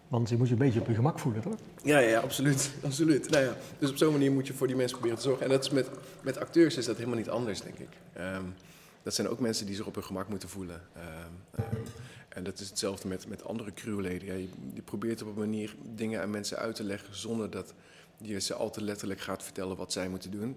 Want 0.09 0.29
je 0.29 0.37
moet 0.37 0.47
je 0.47 0.53
een 0.53 0.59
beetje 0.59 0.81
op 0.81 0.87
je 0.87 0.95
gemak 0.95 1.19
voelen, 1.19 1.43
toch? 1.43 1.55
Ja, 1.83 1.99
ja, 1.99 2.21
absoluut. 2.21 2.71
absoluut. 2.85 3.31
Nou 3.31 3.45
ja, 3.45 3.57
dus 3.79 3.91
op 3.91 3.97
zo'n 3.97 4.13
manier 4.13 4.33
moet 4.33 4.47
je 4.47 4.55
voor 4.55 4.67
die 4.67 4.77
mensen 4.77 4.97
proberen 4.97 5.19
te 5.19 5.29
zorgen. 5.29 5.45
En 5.45 5.51
dat 5.51 5.65
is 5.65 5.71
met, 5.71 5.89
met 6.21 6.39
acteurs 6.39 6.77
is 6.77 6.85
dat 6.85 6.97
helemaal 6.97 7.19
niet 7.19 7.29
anders, 7.29 7.61
denk 7.61 7.79
ik. 7.79 7.89
Um, 8.19 8.55
dat 9.03 9.15
zijn 9.15 9.29
ook 9.29 9.41
mensen 9.41 9.67
die 9.67 9.75
zich 9.75 9.87
op 9.87 9.95
hun 9.95 10.05
gemak 10.05 10.29
moeten 10.29 10.49
voelen. 10.49 10.83
Um, 10.97 11.65
um, 11.65 11.83
en 12.29 12.45
dat 12.45 12.61
is 12.61 12.69
hetzelfde 12.69 13.09
met, 13.09 13.29
met 13.29 13.45
andere 13.45 13.73
crewleden. 13.75 14.27
Ja, 14.29 14.35
je, 14.35 14.49
je, 14.75 14.83
probeert 14.83 15.23
op 15.23 15.29
een 15.29 15.39
manier 15.39 15.75
dingen 15.95 16.23
aan 16.23 16.31
mensen 16.31 16.59
uit 16.59 16.75
te 16.75 16.85
leggen 16.85 17.17
zonder 17.17 17.51
dat 17.51 17.75
je 18.17 18.41
ze 18.41 18.55
al 18.55 18.71
te 18.71 18.83
letterlijk 18.83 19.21
gaat 19.21 19.43
vertellen 19.43 19.77
wat 19.77 19.93
zij 19.93 20.09
moeten 20.09 20.31
doen. 20.31 20.57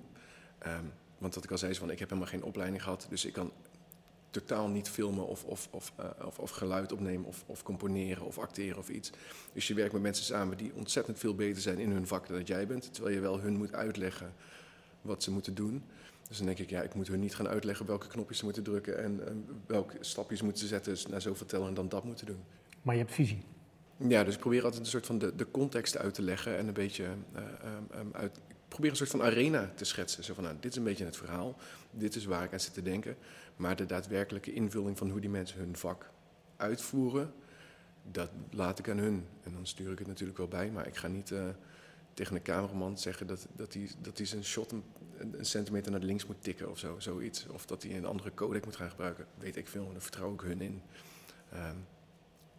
want 1.17 1.35
wat 1.35 1.43
ik 1.43 1.51
al 1.51 1.57
zei, 1.57 1.71
is 1.71 1.77
van 1.77 1.91
ik 1.91 1.99
heb 1.99 2.09
helemaal 2.09 2.31
geen 2.31 2.43
opleiding 2.43 2.83
gehad, 2.83 3.05
dus 3.09 3.25
ik 3.25 3.33
kan 3.33 3.51
totaal 4.31 4.67
niet 4.67 4.89
filmen 4.89 5.27
of, 5.27 5.43
of, 5.43 5.67
of, 5.71 5.93
uh, 5.99 6.05
of, 6.25 6.39
of, 6.39 6.49
geluid 6.49 6.91
opnemen 6.91 7.25
of, 7.25 7.43
of 7.45 7.63
componeren 7.63 8.25
of 8.25 8.37
acteren 8.37 8.77
of 8.77 8.89
iets. 8.89 9.11
Dus 9.53 9.67
je 9.67 9.73
werkt 9.73 9.93
met 9.93 10.01
mensen 10.01 10.25
samen 10.25 10.57
die 10.57 10.71
ontzettend 10.75 11.19
veel 11.19 11.35
beter 11.35 11.61
zijn 11.61 11.79
in 11.79 11.91
hun 11.91 12.07
vak 12.07 12.27
dan 12.27 12.37
dat 12.37 12.47
jij 12.47 12.67
bent. 12.67 12.93
Terwijl 12.93 13.15
je 13.15 13.21
wel 13.21 13.39
hun 13.39 13.57
moet 13.57 13.73
uitleggen 13.73 14.33
wat 15.01 15.23
ze 15.23 15.31
moeten 15.31 15.55
doen. 15.55 15.83
Dus 16.27 16.37
dan 16.37 16.45
denk 16.45 16.59
ik, 16.59 16.69
ja, 16.69 16.81
ik 16.81 16.93
moet 16.93 17.07
hun 17.07 17.19
niet 17.19 17.35
gaan 17.35 17.47
uitleggen 17.47 17.85
welke 17.85 18.07
knopjes 18.07 18.37
ze 18.37 18.43
moeten 18.43 18.63
drukken 18.63 19.03
en, 19.03 19.27
en 19.27 19.45
welke 19.65 19.97
stapjes 19.99 20.41
moeten 20.41 20.61
ze 20.61 20.67
zetten 20.67 20.93
dus 20.93 21.07
naar 21.07 21.21
zoveel 21.21 21.45
tellen 21.45 21.67
en 21.67 21.73
dan 21.73 21.89
dat 21.89 22.03
moeten 22.03 22.25
doen. 22.25 22.43
Maar 22.81 22.95
je 22.95 23.01
hebt 23.01 23.13
visie. 23.13 23.43
Ja, 23.97 24.23
dus 24.23 24.33
ik 24.33 24.39
probeer 24.39 24.63
altijd 24.63 24.81
een 24.81 24.87
soort 24.87 25.05
van 25.05 25.17
de, 25.17 25.35
de 25.35 25.51
context 25.51 25.97
uit 25.97 26.13
te 26.13 26.21
leggen 26.21 26.57
en 26.57 26.67
een 26.67 26.73
beetje 26.73 27.03
uh, 27.35 27.41
um, 27.99 28.09
uit. 28.11 28.37
Ik 28.37 28.67
probeer 28.67 28.89
een 28.89 28.95
soort 28.95 29.09
van 29.09 29.21
arena 29.21 29.71
te 29.75 29.85
schetsen. 29.85 30.23
Zo 30.23 30.33
van, 30.33 30.43
nou, 30.43 30.55
dit 30.59 30.71
is 30.71 30.77
een 30.77 30.83
beetje 30.83 31.05
het 31.05 31.17
verhaal, 31.17 31.55
dit 31.91 32.15
is 32.15 32.25
waar 32.25 32.43
ik 32.43 32.53
aan 32.53 32.59
zit 32.59 32.73
te 32.73 32.81
denken. 32.81 33.15
Maar 33.61 33.75
de 33.75 33.85
daadwerkelijke 33.85 34.53
invulling 34.53 34.97
van 34.97 35.09
hoe 35.09 35.19
die 35.19 35.29
mensen 35.29 35.59
hun 35.59 35.75
vak 35.75 36.09
uitvoeren, 36.55 37.33
dat 38.11 38.29
laat 38.49 38.79
ik 38.79 38.89
aan 38.89 38.97
hun. 38.97 39.27
En 39.43 39.53
dan 39.53 39.67
stuur 39.67 39.91
ik 39.91 39.97
het 39.97 40.07
natuurlijk 40.07 40.37
wel 40.37 40.47
bij, 40.47 40.71
maar 40.71 40.87
ik 40.87 40.95
ga 40.95 41.07
niet 41.07 41.31
uh, 41.31 41.43
tegen 42.13 42.35
een 42.35 42.41
cameraman 42.41 42.97
zeggen 42.97 43.27
dat, 43.27 43.47
dat, 43.55 43.73
hij, 43.73 43.89
dat 44.01 44.17
hij 44.17 44.25
zijn 44.25 44.43
shot 44.43 44.71
een, 44.71 44.83
centimeter 45.41 45.91
naar 45.91 46.01
links 46.01 46.25
moet 46.25 46.43
tikken 46.43 46.69
of 46.69 46.77
zo, 46.77 46.99
zoiets. 46.99 47.47
Of 47.47 47.65
dat 47.65 47.83
hij 47.83 47.97
een 47.97 48.05
andere 48.05 48.33
codec 48.33 48.65
moet 48.65 48.75
gaan 48.75 48.89
gebruiken. 48.89 49.25
Weet 49.37 49.55
ik 49.55 49.67
veel, 49.67 49.91
daar 49.91 50.01
vertrouw 50.01 50.33
ik 50.33 50.41
hun 50.41 50.61
in. 50.61 50.81
Um, 51.53 51.85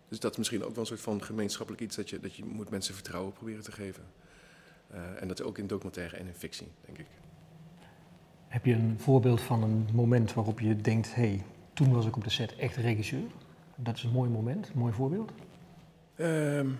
dus 0.08 0.20
dat 0.20 0.30
is 0.30 0.38
misschien 0.38 0.64
ook 0.64 0.70
wel 0.70 0.80
een 0.80 0.86
soort 0.86 1.00
van 1.00 1.22
gemeenschappelijk 1.22 1.82
iets 1.82 1.96
dat 1.96 2.10
je, 2.10 2.20
dat 2.20 2.34
je 2.34 2.44
moet 2.44 2.70
mensen 2.70 2.94
vertrouwen 2.94 3.32
proberen 3.32 3.62
te 3.62 3.72
geven. 3.72 4.04
Uh, 4.94 5.22
en 5.22 5.28
dat 5.28 5.42
ook 5.42 5.58
in 5.58 5.66
documentaire 5.66 6.16
en 6.16 6.26
in 6.26 6.34
fictie, 6.34 6.72
denk 6.84 6.98
ik. 6.98 7.06
Heb 8.52 8.64
je 8.64 8.72
een 8.72 8.98
voorbeeld 8.98 9.40
van 9.40 9.62
een 9.62 9.88
moment 9.92 10.34
waarop 10.34 10.60
je 10.60 10.76
denkt, 10.76 11.14
hé, 11.14 11.22
hey, 11.22 11.44
toen 11.72 11.92
was 11.92 12.06
ik 12.06 12.16
op 12.16 12.24
de 12.24 12.30
set 12.30 12.56
echt 12.56 12.76
regisseur? 12.76 13.22
Dat 13.76 13.96
is 13.96 14.02
een 14.02 14.10
mooi 14.12 14.30
moment, 14.30 14.68
een 14.68 14.78
mooi 14.78 14.92
voorbeeld. 14.92 15.32
Um, 16.16 16.78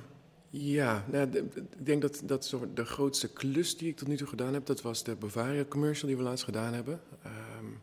ja, 0.50 1.04
nou, 1.12 1.28
ik 1.36 1.86
denk 1.86 2.02
dat, 2.02 2.22
dat 2.24 2.56
de 2.74 2.84
grootste 2.84 3.32
klus 3.32 3.76
die 3.76 3.88
ik 3.88 3.96
tot 3.96 4.08
nu 4.08 4.16
toe 4.16 4.26
gedaan 4.26 4.52
heb, 4.52 4.66
dat 4.66 4.82
was 4.82 5.04
de 5.04 5.14
Bavaria 5.14 5.64
commercial 5.64 6.08
die 6.08 6.16
we 6.16 6.22
laatst 6.22 6.44
gedaan 6.44 6.74
hebben. 6.74 7.00
Um, 7.60 7.78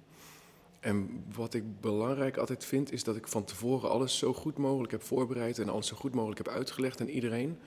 en 0.79 1.23
wat 1.35 1.53
ik 1.53 1.81
belangrijk 1.81 2.37
altijd 2.37 2.65
vind, 2.65 2.91
is 2.91 3.03
dat 3.03 3.15
ik 3.15 3.27
van 3.27 3.43
tevoren 3.43 3.89
alles 3.89 4.17
zo 4.17 4.33
goed 4.33 4.57
mogelijk 4.57 4.91
heb 4.91 5.03
voorbereid 5.03 5.59
en 5.59 5.69
alles 5.69 5.87
zo 5.87 5.95
goed 5.95 6.13
mogelijk 6.13 6.37
heb 6.37 6.55
uitgelegd 6.55 7.01
aan 7.01 7.07
iedereen 7.07 7.57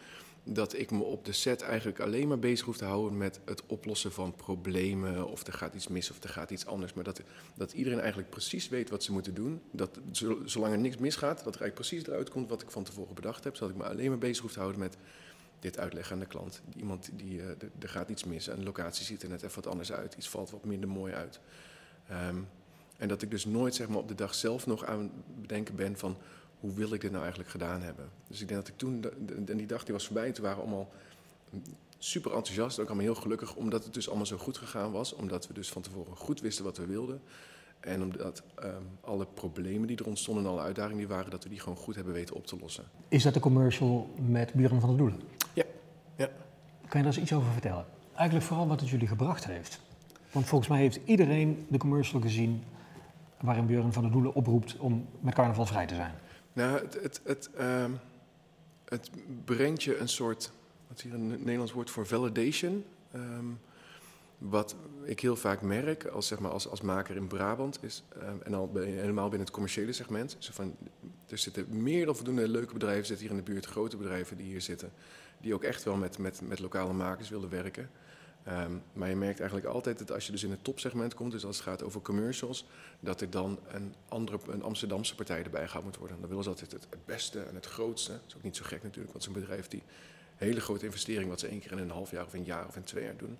dat 0.44 0.78
ik 0.78 0.90
me 0.90 1.02
op 1.02 1.24
de 1.24 1.32
set 1.32 1.62
eigenlijk 1.62 2.00
alleen 2.00 2.28
maar 2.28 2.38
bezig 2.38 2.66
hoef 2.66 2.76
te 2.76 2.84
houden 2.84 3.18
met 3.18 3.40
het 3.44 3.62
oplossen 3.66 4.12
van 4.12 4.34
problemen. 4.34 5.28
Of 5.28 5.46
er 5.46 5.52
gaat 5.52 5.74
iets 5.74 5.88
mis 5.88 6.10
of 6.10 6.22
er 6.22 6.28
gaat 6.28 6.50
iets 6.50 6.66
anders. 6.66 6.92
Maar 6.92 7.04
dat, 7.04 7.20
dat 7.54 7.72
iedereen 7.72 8.00
eigenlijk 8.00 8.30
precies 8.30 8.68
weet 8.68 8.90
wat 8.90 9.02
ze 9.02 9.12
moeten 9.12 9.34
doen. 9.34 9.62
Dat 9.70 9.98
zolang 10.44 10.72
er 10.72 10.78
niks 10.78 10.96
misgaat, 10.96 11.44
dat 11.44 11.54
er 11.54 11.60
eigenlijk 11.60 11.74
precies 11.74 12.06
eruit 12.06 12.30
komt 12.30 12.48
wat 12.48 12.62
ik 12.62 12.70
van 12.70 12.84
tevoren 12.84 13.14
bedacht 13.14 13.44
heb. 13.44 13.56
Zodat 13.56 13.74
ik 13.74 13.80
me 13.82 13.88
alleen 13.88 14.08
maar 14.08 14.18
bezig 14.18 14.42
hoef 14.42 14.52
te 14.52 14.58
houden 14.58 14.80
met 14.80 14.96
dit 15.60 15.78
uitleggen 15.78 16.14
aan 16.14 16.20
de 16.20 16.26
klant. 16.26 16.62
Iemand 16.76 17.10
die, 17.12 17.38
uh, 17.38 17.48
er 17.78 17.88
gaat 17.88 18.08
iets 18.08 18.24
mis 18.24 18.48
en 18.48 18.56
de 18.56 18.64
locatie 18.64 19.04
ziet 19.04 19.22
er 19.22 19.28
net 19.28 19.42
even 19.42 19.62
wat 19.62 19.72
anders 19.72 19.92
uit. 19.92 20.14
Iets 20.14 20.28
valt 20.28 20.50
wat 20.50 20.64
minder 20.64 20.88
mooi 20.88 21.12
uit. 21.12 21.40
Um, 22.10 22.48
en 22.96 23.08
dat 23.08 23.22
ik 23.22 23.30
dus 23.30 23.44
nooit 23.44 23.74
zeg 23.74 23.88
maar, 23.88 23.98
op 23.98 24.08
de 24.08 24.14
dag 24.14 24.34
zelf 24.34 24.66
nog 24.66 24.84
aan 24.84 25.10
bedenken 25.40 25.74
ben 25.74 25.98
van 25.98 26.16
hoe 26.62 26.72
wil 26.72 26.92
ik 26.92 27.00
dit 27.00 27.10
nou 27.10 27.22
eigenlijk 27.22 27.50
gedaan 27.50 27.82
hebben? 27.82 28.08
Dus 28.28 28.40
ik 28.40 28.48
denk 28.48 28.60
dat 28.60 28.68
ik 28.68 28.76
toen, 28.76 29.04
en 29.46 29.56
die 29.56 29.66
dag 29.66 29.84
die 29.84 29.92
was 29.92 30.04
voorbij, 30.04 30.32
toen 30.32 30.44
waren 30.44 30.58
we 30.58 30.64
allemaal 30.64 30.92
super 31.98 32.32
enthousiast, 32.32 32.78
ook 32.78 32.86
allemaal 32.86 33.04
heel 33.04 33.14
gelukkig, 33.14 33.54
omdat 33.54 33.84
het 33.84 33.94
dus 33.94 34.08
allemaal 34.08 34.26
zo 34.26 34.36
goed 34.36 34.58
gegaan 34.58 34.92
was. 34.92 35.14
Omdat 35.14 35.46
we 35.46 35.54
dus 35.54 35.70
van 35.70 35.82
tevoren 35.82 36.16
goed 36.16 36.40
wisten 36.40 36.64
wat 36.64 36.76
we 36.76 36.86
wilden. 36.86 37.20
En 37.80 38.02
omdat 38.02 38.42
um, 38.64 38.70
alle 39.00 39.26
problemen 39.34 39.86
die 39.86 39.96
er 39.96 40.06
ontstonden 40.06 40.44
en 40.44 40.50
alle 40.50 40.60
uitdagingen 40.60 40.98
die 40.98 41.08
waren, 41.08 41.30
dat 41.30 41.42
we 41.42 41.48
die 41.48 41.60
gewoon 41.60 41.78
goed 41.78 41.94
hebben 41.94 42.12
weten 42.12 42.36
op 42.36 42.46
te 42.46 42.56
lossen. 42.60 42.84
Is 43.08 43.22
dat 43.22 43.34
de 43.34 43.40
commercial 43.40 44.10
met 44.28 44.52
Buren 44.52 44.80
van 44.80 44.90
de 44.90 44.96
Doelen? 44.96 45.20
Ja. 45.52 45.64
ja. 46.16 46.26
Kan 46.88 47.00
je 47.00 47.06
daar 47.06 47.06
eens 47.06 47.18
iets 47.18 47.32
over 47.32 47.52
vertellen? 47.52 47.86
Eigenlijk 48.14 48.46
vooral 48.46 48.68
wat 48.68 48.80
het 48.80 48.88
jullie 48.88 49.08
gebracht 49.08 49.44
heeft. 49.44 49.80
Want 50.32 50.46
volgens 50.46 50.70
mij 50.70 50.78
heeft 50.80 51.00
iedereen 51.04 51.66
de 51.68 51.78
commercial 51.78 52.20
gezien 52.20 52.62
waarin 53.40 53.66
Buren 53.66 53.92
van 53.92 54.02
de 54.02 54.10
Doelen 54.10 54.34
oproept 54.34 54.76
om 54.76 55.06
met 55.20 55.34
carnaval 55.34 55.66
vrij 55.66 55.86
te 55.86 55.94
zijn. 55.94 56.14
Nou, 56.52 56.88
het, 57.00 57.20
het, 57.24 57.50
uh, 57.58 57.84
het 58.84 59.10
brengt 59.44 59.82
je 59.82 59.96
een 59.96 60.08
soort, 60.08 60.52
wat 60.88 60.96
is 60.96 61.02
hier 61.02 61.14
een 61.14 61.28
Nederlands 61.28 61.72
woord 61.72 61.90
voor 61.90 62.06
validation. 62.06 62.84
Um, 63.14 63.60
wat 64.50 64.74
ik 65.04 65.20
heel 65.20 65.36
vaak 65.36 65.62
merk 65.62 66.04
als, 66.04 66.26
zeg 66.26 66.38
maar, 66.38 66.50
als, 66.50 66.68
als 66.68 66.80
maker 66.80 67.16
in 67.16 67.26
Brabant 67.26 67.78
is, 67.82 68.04
um, 68.22 68.42
en 68.42 68.54
al 68.54 68.68
bij, 68.68 68.84
helemaal 68.84 69.28
binnen 69.28 69.40
het 69.40 69.50
commerciële 69.50 69.92
segment. 69.92 70.36
Zo 70.38 70.50
van, 70.52 70.76
er 71.28 71.38
zitten 71.38 71.82
meer 71.82 72.06
dan 72.06 72.16
voldoende 72.16 72.48
leuke 72.48 72.72
bedrijven 72.72 73.06
zitten 73.06 73.26
hier 73.26 73.36
in 73.36 73.44
de 73.44 73.50
buurt, 73.50 73.66
grote 73.66 73.96
bedrijven 73.96 74.36
die 74.36 74.46
hier 74.46 74.60
zitten, 74.60 74.92
die 75.40 75.54
ook 75.54 75.62
echt 75.62 75.82
wel 75.82 75.96
met, 75.96 76.18
met, 76.18 76.40
met 76.40 76.58
lokale 76.58 76.92
makers 76.92 77.28
willen 77.28 77.48
werken. 77.48 77.90
Um, 78.48 78.82
maar 78.92 79.08
je 79.08 79.16
merkt 79.16 79.40
eigenlijk 79.40 79.68
altijd 79.68 79.98
dat 79.98 80.12
als 80.12 80.26
je 80.26 80.32
dus 80.32 80.42
in 80.42 80.50
het 80.50 80.64
topsegment 80.64 81.14
komt, 81.14 81.32
dus 81.32 81.44
als 81.44 81.56
het 81.56 81.64
gaat 81.64 81.82
over 81.82 82.00
commercials, 82.00 82.66
dat 83.00 83.20
er 83.20 83.30
dan 83.30 83.58
een, 83.68 83.94
andere, 84.08 84.38
een 84.48 84.62
Amsterdamse 84.62 85.14
partij 85.14 85.42
erbij 85.42 85.68
gaat 85.68 85.82
moeten 85.82 86.00
worden. 86.00 86.20
Dan 86.20 86.28
willen 86.28 86.44
ze 86.44 86.50
altijd 86.50 86.72
het, 86.72 86.86
beste 87.04 87.40
en 87.40 87.54
het 87.54 87.66
grootste. 87.66 88.12
Dat 88.12 88.22
is 88.26 88.36
ook 88.36 88.42
niet 88.42 88.56
zo 88.56 88.64
gek 88.64 88.82
natuurlijk, 88.82 89.12
want 89.12 89.24
zo'n 89.24 89.32
bedrijf 89.32 89.68
die 89.68 89.82
hele 90.36 90.60
grote 90.60 90.84
investering, 90.84 91.28
wat 91.28 91.40
ze 91.40 91.46
één 91.46 91.60
keer 91.60 91.72
in 91.72 91.78
een 91.78 91.90
half 91.90 92.10
jaar 92.10 92.24
of 92.24 92.32
een 92.32 92.44
jaar 92.44 92.66
of 92.66 92.76
in 92.76 92.84
twee 92.84 93.04
jaar 93.04 93.16
doen. 93.16 93.38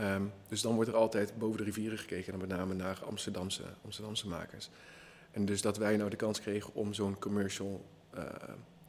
Um, 0.00 0.32
dus 0.48 0.60
dan 0.60 0.74
wordt 0.74 0.90
er 0.90 0.96
altijd 0.96 1.38
boven 1.38 1.58
de 1.58 1.64
rivieren 1.64 1.98
gekeken, 1.98 2.32
en 2.32 2.38
met 2.38 2.48
name 2.48 2.74
naar 2.74 3.04
Amsterdamse, 3.04 3.62
Amsterdamse 3.84 4.28
makers. 4.28 4.70
En 5.30 5.44
dus 5.44 5.62
dat 5.62 5.76
wij 5.76 5.96
nou 5.96 6.10
de 6.10 6.16
kans 6.16 6.40
kregen 6.40 6.74
om 6.74 6.94
zo'n 6.94 7.18
commercial 7.18 7.84
uh, 8.14 8.24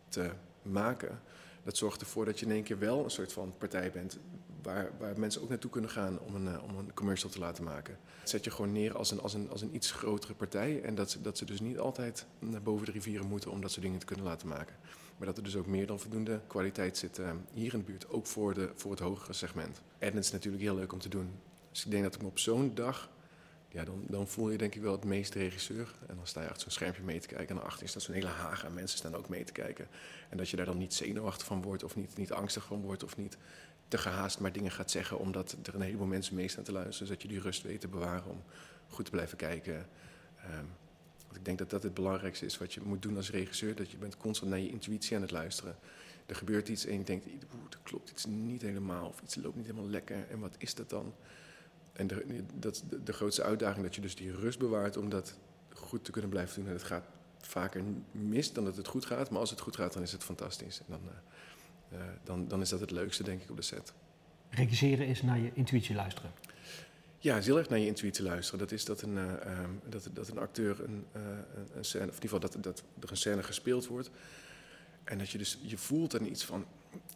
te 0.08 0.30
maken, 0.62 1.22
dat 1.64 1.78
zorgt 1.78 2.02
ervoor 2.02 2.26
dat 2.26 2.40
je 2.40 2.46
in 2.46 2.52
één 2.52 2.64
keer 2.64 2.80
wel 2.80 3.04
een 3.04 3.12
soort 3.12 3.34
van 3.34 3.54
partij 3.58 3.92
bent 3.92 4.20
waar, 4.64 4.92
mensen 5.16 5.42
ook 5.42 5.50
naartoe 5.50 5.72
kunnen 5.72 5.90
gaan 5.90 6.20
om 6.20 6.36
een, 6.36 6.46
uh, 6.46 6.64
om 6.64 6.78
een 6.78 6.94
commercial 6.94 7.32
te 7.32 7.40
laten 7.40 7.64
maken. 7.64 7.98
Dat 8.20 8.30
zet 8.30 8.44
je 8.44 8.52
gewoon 8.52 8.72
neer 8.72 8.98
als 8.98 9.12
een, 9.12 9.22
als 9.22 9.34
een, 9.34 9.50
als 9.50 9.62
een 9.62 9.76
iets 9.76 9.92
grotere 9.92 10.34
partij. 10.34 10.82
En 10.82 10.96
dat, 10.96 11.18
dat 11.22 11.38
ze 11.38 11.46
dus 11.46 11.60
niet 11.60 11.80
altijd 11.80 12.26
naar 12.40 12.62
boven 12.62 12.86
de 12.86 12.92
rivieren 12.92 13.28
moeten 13.28 13.52
om 13.52 13.62
dat 13.62 13.72
soort 13.72 13.86
dingen 13.86 14.00
te 14.00 14.06
kunnen 14.06 14.26
laten 14.26 14.48
maken. 14.48 14.76
Maar 15.18 15.28
dat 15.28 15.38
er 15.38 15.44
dus 15.44 15.56
ook 15.56 15.68
meer 15.68 15.88
dan 15.88 16.00
voldoende 16.00 16.42
kwaliteit 16.48 16.98
zit 16.98 17.20
uh, 17.20 17.32
hier 17.54 17.74
in 17.74 17.80
de 17.80 17.86
buurt, 17.86 18.10
ook 18.10 18.26
voor, 18.26 18.54
de, 18.54 18.72
voor 18.76 18.92
het 18.92 19.00
hogere 19.00 19.34
segment. 19.34 19.82
En 19.98 20.16
het 20.16 20.26
is 20.26 20.32
natuurlijk 20.32 20.64
heel 20.64 20.76
leuk 20.76 20.94
om 20.94 21.00
te 21.00 21.10
doen. 21.10 21.32
Dus 21.72 21.86
ik 21.86 21.92
denk 21.92 22.04
dat 22.04 22.16
ik 22.16 22.24
op 22.24 22.40
zo'n 22.40 22.72
dag 22.76 23.10
ja, 23.74 23.84
dan, 23.84 24.04
dan 24.08 24.28
voel 24.28 24.50
je 24.50 24.58
denk 24.58 24.76
ik 24.76 24.82
wel 24.82 24.92
het 24.92 25.04
meest 25.04 25.34
regisseur. 25.34 25.94
En 26.08 26.16
dan 26.16 26.28
sta 26.28 26.42
je 26.42 26.48
achter 26.48 26.62
zo'n 26.62 26.72
schermpje 26.72 27.04
mee 27.04 27.20
te 27.20 27.28
kijken. 27.28 27.48
En 27.48 27.56
daarachter 27.56 27.84
is 27.84 27.94
dat 27.94 28.02
zo'n 28.02 28.14
hele 28.14 28.28
haag 28.28 28.66
aan 28.66 28.74
mensen 28.74 28.98
staan 28.98 29.16
ook 29.16 29.30
mee 29.30 29.44
te 29.44 29.52
kijken. 29.52 29.88
En 30.30 30.38
dat 30.38 30.50
je 30.50 30.56
daar 30.56 30.66
dan 30.66 30.78
niet 30.78 30.94
zenuwachtig 30.94 31.46
van 31.46 31.62
wordt 31.62 31.84
of 31.84 31.96
niet, 31.96 32.18
niet 32.18 32.32
angstig 32.32 32.66
van 32.66 32.82
wordt 32.82 33.04
of 33.04 33.18
niet 33.18 33.38
te 33.88 33.98
gehaast 33.98 34.40
maar 34.40 34.52
dingen 34.52 34.72
gaat 34.72 34.92
zeggen 34.92 35.20
omdat 35.20 35.56
er 35.64 35.76
een 35.76 35.82
heleboel 35.82 36.08
mensen 36.08 36.36
mee 36.36 36.48
staan 36.48 36.64
te 36.64 36.72
luisteren. 36.72 37.08
Zodat 37.08 37.22
je 37.22 37.28
die 37.28 37.40
rust 37.40 37.62
weet 37.62 37.82
te 37.82 37.88
bewaren 37.88 38.30
om 38.30 38.44
goed 38.90 39.06
te 39.06 39.12
blijven 39.12 39.38
kijken. 39.38 39.76
Um, 39.76 40.70
want 41.24 41.36
ik 41.36 41.46
denk 41.46 41.58
dat 41.58 41.70
dat 41.70 41.84
het 41.84 41.94
belangrijkste 41.94 42.46
is 42.46 42.58
wat 42.58 42.74
je 42.74 42.82
moet 42.82 43.02
doen 43.02 43.16
als 43.16 43.32
regisseur. 43.32 43.76
Dat 43.76 43.92
je 43.92 43.98
bent 43.98 44.18
constant 44.18 44.52
naar 44.52 44.60
je 44.60 44.70
intuïtie 44.70 45.16
aan 45.16 45.22
het 45.22 45.32
luisteren. 45.32 45.76
Er 46.26 46.36
gebeurt 46.36 46.70
iets 46.70 46.86
en 46.86 46.98
je 46.98 47.04
denkt, 47.04 47.26
er 47.26 47.80
klopt 47.84 48.10
iets 48.10 48.26
niet 48.26 48.62
helemaal 48.62 49.08
of 49.08 49.22
iets 49.22 49.36
loopt 49.36 49.56
niet 49.56 49.66
helemaal 49.66 49.90
lekker. 49.90 50.30
En 50.30 50.40
wat 50.40 50.56
is 50.58 50.76
dat 50.76 50.90
dan? 50.90 51.14
En 51.94 52.08
de, 52.08 52.44
dat 52.54 52.84
de, 52.90 53.04
de 53.04 53.14
grootste 53.14 53.44
uitdaging, 53.44 53.84
dat 53.84 53.96
je 53.96 54.02
dus 54.02 54.16
die 54.16 54.32
rust 54.32 54.60
bewaart 54.60 54.98
om 54.98 55.10
dat 55.10 55.36
goed 55.74 56.04
te 56.04 56.12
kunnen 56.12 56.30
blijven 56.30 56.56
doen. 56.56 56.68
En 56.68 56.74
het 56.74 56.84
gaat 56.84 57.06
vaker 57.38 57.84
mis 58.12 58.54
dan 58.54 58.66
dat 58.66 58.78
het 58.78 58.88
goed 58.88 59.06
gaat. 59.06 59.30
Maar 59.30 59.40
als 59.40 59.50
het 59.50 59.60
goed 59.60 59.76
gaat, 59.76 59.94
dan 59.94 60.02
is 60.02 60.12
het 60.12 60.24
fantastisch. 60.24 60.80
En 60.80 60.86
dan, 60.88 61.02
eh, 61.08 61.16
eh, 61.94 62.00
dan, 62.24 62.48
dan 62.48 62.62
is 62.62 62.70
dat 62.70 62.80
het 62.80 62.92
leukste, 62.92 63.24
denk 63.24 63.42
ik, 63.42 63.50
op 63.50 63.56
de 63.56 63.62
set. 63.62 63.94
Regisseren 64.50 65.08
is 65.08 65.22
naar 65.22 65.40
je 65.40 65.52
intuïtie 65.54 65.96
luisteren. 65.96 66.32
Ja, 67.20 67.40
heel 67.40 67.58
erg 67.58 67.70
naar 67.70 67.80
je 67.80 67.86
intuïtie 67.86 68.24
luisteren. 68.24 68.60
Dat 68.60 68.72
is 68.72 68.86
dat 68.86 69.02
een, 69.02 69.16
uh, 69.16 69.32
um, 69.62 69.82
dat, 69.90 70.10
dat 70.14 70.28
een 70.28 70.38
acteur 70.38 70.84
een, 70.84 71.06
uh, 71.16 71.22
een 71.76 71.86
scène, 71.86 72.10
of 72.10 72.16
in 72.18 72.24
ieder 72.24 72.40
geval 72.40 72.40
dat, 72.40 72.58
dat 72.64 72.84
er 73.00 73.12
een 73.12 73.18
scène 73.18 73.44
gespeeld 73.44 73.88
wordt. 73.88 74.12
En 75.04 75.18
dat 75.18 75.30
je 75.30 75.38
dus, 75.38 75.60
je 75.62 75.78
voelt 75.78 76.12
dan 76.12 76.26
iets 76.26 76.44
van, 76.46 76.66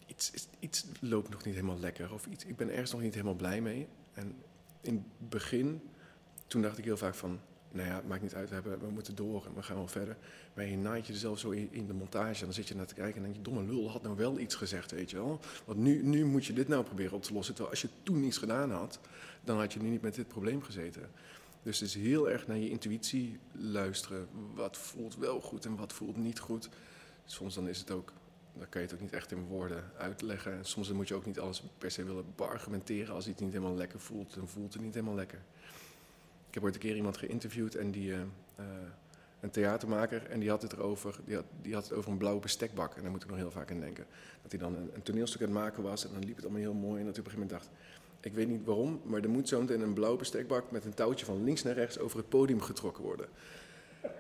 iets, 0.06 0.32
iets 0.60 0.86
loopt 1.00 1.30
nog 1.30 1.46
niet 1.46 1.54
helemaal 1.54 1.80
lekker. 1.80 2.14
Of 2.14 2.26
iets, 2.26 2.46
ik 2.46 2.56
ben 2.56 2.70
ergens 2.70 2.92
nog 2.92 3.02
niet 3.02 3.14
helemaal 3.14 3.36
blij 3.36 3.62
mee. 3.62 3.88
En 4.14 4.36
in 4.82 4.94
het 4.94 5.30
begin, 5.30 5.82
toen 6.48 6.62
dacht 6.62 6.78
ik 6.78 6.84
heel 6.84 6.98
vaak 6.98 7.16
van, 7.16 7.40
nou 7.78 7.90
ja, 7.90 7.96
het 7.96 8.08
maakt 8.08 8.22
niet 8.22 8.36
uit, 8.36 8.50
we, 8.50 8.54
hebben, 8.54 8.80
we 8.80 8.90
moeten 8.90 9.16
door 9.16 9.46
en 9.46 9.54
we 9.54 9.64
gaan 9.64 9.76
wel 9.76 9.88
verder. 9.88 10.18
Maar 10.54 10.66
je 10.66 10.78
naait 10.78 11.08
je 11.08 11.14
er 11.14 11.20
zelf 11.20 11.40
zo 11.40 11.50
in, 11.50 11.88
de 11.88 11.94
montage 11.94 12.40
en 12.40 12.46
dan 12.46 12.54
zit 12.54 12.68
je 12.68 12.76
naar 12.76 12.86
te 12.86 12.94
kijken 12.94 13.16
en 13.16 13.24
denk 13.24 13.36
je, 13.36 13.42
domme 13.42 13.64
lul, 13.64 13.92
had 13.92 14.04
nou 14.04 14.16
wel 14.16 14.40
iets 14.40 14.56
gezegd, 14.56 14.92
weet 14.92 15.10
je 15.10 15.18
wel. 15.18 15.40
Want 15.66 15.80
nu, 15.80 16.04
nu 16.04 16.26
moet 16.26 16.46
je 16.46 16.54
dit 16.54 16.68
nou 16.68 16.84
proberen 16.84 17.14
op 17.14 17.24
te 17.24 17.34
lossen. 17.34 17.54
Terwijl 17.54 17.76
als 17.76 17.82
je 17.82 18.04
toen 18.04 18.22
niets 18.22 18.38
gedaan 18.38 18.72
had, 18.72 19.00
dan 19.44 19.60
had 19.60 19.74
je 19.74 19.82
nu 19.82 19.90
niet 19.90 20.02
met 20.02 20.16
dit 20.16 20.28
probleem 20.28 20.62
gezeten. 20.62 21.10
Dus 21.64 21.80
het 21.80 21.90
is 21.90 21.96
heel 21.96 22.30
erg 22.30 22.48
naar 22.48 22.58
je 22.58 22.70
intuïtie 22.70 23.40
luisteren. 23.52 24.28
Wat 24.54 24.78
voelt 24.78 25.16
wel 25.16 25.42
goed 25.42 25.66
en 25.66 25.76
wat 25.76 25.94
voelt 25.94 26.18
niet 26.18 26.40
goed. 26.40 26.70
Soms 27.26 27.56
dan 27.56 27.68
is 27.68 27.80
het 27.80 27.92
ook, 27.92 28.14
dan 28.54 28.70
kan 28.70 28.82
je 28.82 28.88
het 28.88 28.96
ook 28.96 29.02
niet 29.02 29.14
echt 29.14 29.32
in 29.32 29.46
woorden 29.46 29.92
uitleggen. 29.98 30.54
En 30.54 30.66
soms 30.66 30.92
moet 30.92 31.08
je 31.08 31.16
ook 31.16 31.26
niet 31.26 31.40
alles 31.40 31.64
per 31.78 31.92
se 31.92 32.04
willen 32.04 32.26
beargumenteren. 32.36 33.14
Als 33.14 33.28
iets 33.28 33.42
niet 33.42 33.52
helemaal 33.52 33.76
lekker 33.76 34.00
voelt, 34.00 34.34
dan 34.34 34.48
voelt 34.48 34.74
het 34.74 34.82
niet 34.82 34.94
helemaal 34.94 35.16
lekker. 35.16 35.42
Ik 36.48 36.54
heb 36.54 36.64
ooit 36.64 36.74
een 36.74 36.80
keer 36.80 36.96
iemand 36.96 37.18
geïnterviewd 37.18 37.76
en 37.76 37.92
die, 37.92 38.10
uh, 38.10 38.18
uh, 38.60 38.66
een 39.40 39.50
theatermaker, 39.50 40.26
en 40.30 40.40
die 40.40 40.50
had 40.50 40.62
het 40.62 40.74
erover, 40.74 41.20
die 41.26 41.36
had, 41.36 41.46
die 41.62 41.74
had 41.74 41.84
het 41.84 41.94
over 41.94 42.12
een 42.12 42.18
blauwe 42.18 42.42
bestekbak. 42.42 42.96
En 42.96 43.02
daar 43.02 43.12
moet 43.12 43.24
ik 43.24 43.30
nog 43.30 43.38
heel 43.38 43.52
vaak 43.52 43.72
aan 43.72 43.80
denken. 43.80 44.06
Dat 44.42 44.52
hij 44.52 44.60
dan 44.60 44.76
een, 44.76 45.04
toneelstuk 45.04 45.42
aan 45.42 45.48
het 45.48 45.58
maken 45.58 45.84
was 45.84 46.06
en 46.06 46.14
dan 46.14 46.26
liep 46.26 46.36
het 46.36 46.46
allemaal 46.46 46.62
heel 46.62 46.74
mooi. 46.74 47.00
En 47.00 47.06
dat 47.06 47.16
hij 47.16 47.26
op 47.26 47.32
een 47.32 47.38
gegeven 47.38 47.60
moment 47.60 47.70
dacht, 47.70 47.70
ik 48.20 48.34
weet 48.34 48.48
niet 48.48 48.66
waarom, 48.66 49.02
maar 49.04 49.22
er 49.22 49.30
moet 49.30 49.48
zo 49.48 49.60
meteen 49.60 49.82
een 49.82 49.94
blauwe 49.94 50.18
bestekbak 50.18 50.72
met 50.72 50.86
een 50.86 50.94
touwtje 50.94 51.26
van 51.26 51.44
links 51.44 51.64
naar 51.64 51.74
rechts 51.74 52.00
over 52.00 52.18
het 52.18 52.30
podium 52.30 52.62
getrokken 52.62 53.04
worden. 53.04 53.28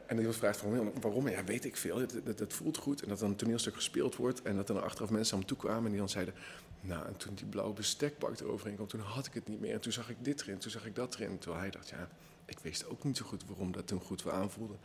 En 0.05 0.17
die 0.17 0.29
vraagt 0.29 0.57
van 0.57 0.91
waarom? 1.01 1.27
Ja, 1.29 1.43
weet 1.43 1.65
ik 1.65 1.77
veel. 1.77 2.01
Dat, 2.35 2.53
voelt 2.53 2.77
goed. 2.77 3.01
En 3.01 3.09
dat 3.09 3.19
dan 3.19 3.29
een 3.29 3.35
toneelstuk 3.35 3.75
gespeeld 3.75 4.15
wordt. 4.15 4.41
En 4.41 4.55
dat 4.55 4.67
dan 4.67 4.83
achteraf 4.83 5.09
mensen 5.09 5.33
aan 5.33 5.39
hem 5.39 5.47
toe 5.47 5.57
kwamen 5.57 5.83
en 5.83 5.89
die 5.89 5.99
dan 5.99 6.09
zeiden... 6.09 6.33
Nou, 6.81 7.05
en 7.05 7.17
toen 7.17 7.33
die 7.35 7.45
blauwe 7.45 7.73
bestekbak 7.73 8.39
eroverheen 8.39 8.75
kwam, 8.75 8.87
toen 8.87 8.99
had 8.99 9.25
ik 9.25 9.33
het 9.33 9.47
niet 9.47 9.59
meer. 9.59 9.73
En 9.73 9.79
toen 9.79 9.91
zag 9.91 10.09
ik 10.09 10.15
dit 10.19 10.41
erin, 10.41 10.57
toen 10.57 10.71
zag 10.71 10.85
ik 10.85 10.95
dat 10.95 11.15
erin. 11.15 11.37
Terwijl 11.37 11.61
hij 11.61 11.71
dacht, 11.71 11.89
ja, 11.89 12.07
ik 12.45 12.59
wist 12.59 12.87
ook 12.87 13.03
niet 13.03 13.17
zo 13.17 13.25
goed 13.25 13.45
waarom 13.45 13.71
dat 13.71 13.87
toen 13.87 14.01
goed 14.01 14.29
aanvoelde. 14.29 14.75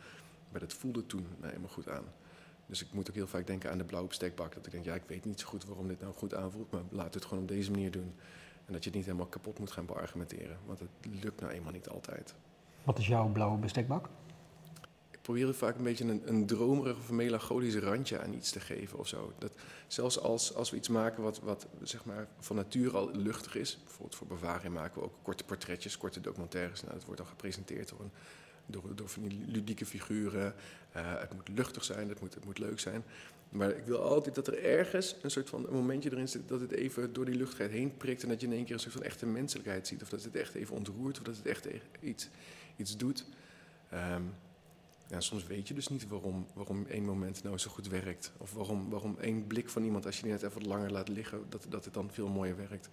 Maar 0.51 0.59
dat 0.59 0.73
voelde 0.73 1.05
toen 1.05 1.25
nou 1.37 1.47
helemaal 1.47 1.69
goed 1.69 1.89
aan. 1.89 2.03
Dus 2.65 2.81
ik 2.81 2.93
moet 2.93 3.09
ook 3.09 3.15
heel 3.15 3.27
vaak 3.27 3.47
denken 3.47 3.71
aan 3.71 3.77
de 3.77 3.83
blauwe 3.83 4.07
bestekbak. 4.07 4.53
Dat 4.53 4.65
ik 4.65 4.71
denk, 4.71 4.85
ja, 4.85 4.93
ik 4.93 5.03
weet 5.07 5.25
niet 5.25 5.39
zo 5.39 5.47
goed 5.47 5.65
waarom 5.65 5.87
dit 5.87 6.01
nou 6.01 6.13
goed 6.13 6.33
aanvoelt. 6.33 6.71
Maar 6.71 6.81
laat 6.89 7.13
het 7.13 7.25
gewoon 7.25 7.43
op 7.43 7.49
deze 7.49 7.71
manier 7.71 7.91
doen. 7.91 8.13
En 8.65 8.73
dat 8.73 8.83
je 8.83 8.89
het 8.89 8.97
niet 8.97 9.05
helemaal 9.05 9.27
kapot 9.27 9.59
moet 9.59 9.71
gaan 9.71 9.85
beargumenteren. 9.85 10.57
Want 10.65 10.79
het 10.79 10.89
lukt 11.21 11.41
nou 11.41 11.53
eenmaal 11.53 11.71
niet 11.71 11.89
altijd. 11.89 12.33
Wat 12.83 12.97
is 12.97 13.07
jouw 13.07 13.27
blauwe 13.27 13.57
bestekbak? 13.57 14.09
Probeer 15.23 15.53
vaak 15.53 15.77
een 15.77 15.83
beetje 15.83 16.05
een, 16.05 16.21
een 16.25 16.45
dromerig 16.45 16.97
of 16.97 17.09
een 17.09 17.15
melancholisch 17.15 17.75
randje 17.75 18.19
aan 18.19 18.33
iets 18.33 18.51
te 18.51 18.59
geven 18.59 18.99
of 18.99 19.07
zo. 19.07 19.33
Dat, 19.37 19.53
zelfs 19.87 20.19
als, 20.19 20.53
als 20.53 20.69
we 20.69 20.77
iets 20.77 20.87
maken 20.87 21.23
wat, 21.23 21.39
wat 21.39 21.67
zeg 21.83 22.05
maar 22.05 22.27
van 22.39 22.55
nature 22.55 22.97
al 22.97 23.11
luchtig 23.15 23.55
is. 23.55 23.77
Bijvoorbeeld 23.83 24.15
voor 24.15 24.27
bewaring 24.27 24.73
maken 24.73 25.01
we 25.01 25.05
ook 25.05 25.13
korte 25.21 25.43
portretjes, 25.43 25.97
korte 25.97 26.21
documentaires. 26.21 26.81
Nou, 26.81 26.93
dat 26.93 27.05
wordt 27.05 27.19
dan 27.19 27.29
gepresenteerd 27.29 27.89
door, 27.89 27.99
een, 27.99 28.11
door, 28.65 28.95
door 28.95 29.09
van 29.09 29.27
die 29.27 29.43
ludieke 29.47 29.85
figuren. 29.85 30.55
Uh, 30.95 31.19
het 31.19 31.33
moet 31.33 31.49
luchtig 31.49 31.83
zijn, 31.83 32.09
het 32.09 32.21
moet, 32.21 32.33
het 32.33 32.45
moet 32.45 32.59
leuk 32.59 32.79
zijn. 32.79 33.03
Maar 33.49 33.69
ik 33.69 33.85
wil 33.85 33.99
altijd 33.99 34.35
dat 34.35 34.47
er 34.47 34.63
ergens 34.63 35.15
een 35.21 35.31
soort 35.31 35.49
van 35.49 35.67
een 35.67 35.73
momentje 35.73 36.11
erin 36.11 36.29
zit 36.29 36.47
dat 36.47 36.61
het 36.61 36.71
even 36.71 37.13
door 37.13 37.25
die 37.25 37.35
luchtigheid 37.35 37.71
heen 37.71 37.97
prikt 37.97 38.23
en 38.23 38.29
dat 38.29 38.41
je 38.41 38.47
in 38.47 38.53
één 38.53 38.65
keer 38.65 38.73
een 38.73 38.79
soort 38.79 38.93
van 38.93 39.03
echte 39.03 39.25
menselijkheid 39.25 39.87
ziet. 39.87 40.01
Of 40.01 40.09
dat 40.09 40.23
het 40.23 40.35
echt 40.35 40.53
even 40.53 40.75
ontroert 40.75 41.17
of 41.17 41.23
dat 41.23 41.37
het 41.37 41.45
echt 41.45 41.67
iets, 41.99 42.29
iets 42.75 42.97
doet. 42.97 43.25
Um, 43.93 44.33
ja, 45.07 45.19
soms 45.19 45.47
weet 45.47 45.67
je 45.67 45.73
dus 45.73 45.87
niet 45.87 46.07
waarom, 46.07 46.47
waarom 46.53 46.85
één 46.85 47.05
moment 47.05 47.43
nou 47.43 47.57
zo 47.57 47.69
goed 47.69 47.87
werkt. 47.87 48.31
Of 48.37 48.53
waarom, 48.53 48.89
waarom 48.89 49.17
één 49.19 49.47
blik 49.47 49.69
van 49.69 49.83
iemand, 49.83 50.05
als 50.05 50.15
je 50.15 50.23
die 50.23 50.31
net 50.31 50.43
even 50.43 50.53
wat 50.53 50.65
langer 50.65 50.91
laat 50.91 51.07
liggen, 51.07 51.45
dat, 51.49 51.65
dat 51.69 51.85
het 51.85 51.93
dan 51.93 52.11
veel 52.11 52.27
mooier 52.27 52.57
werkt. 52.57 52.89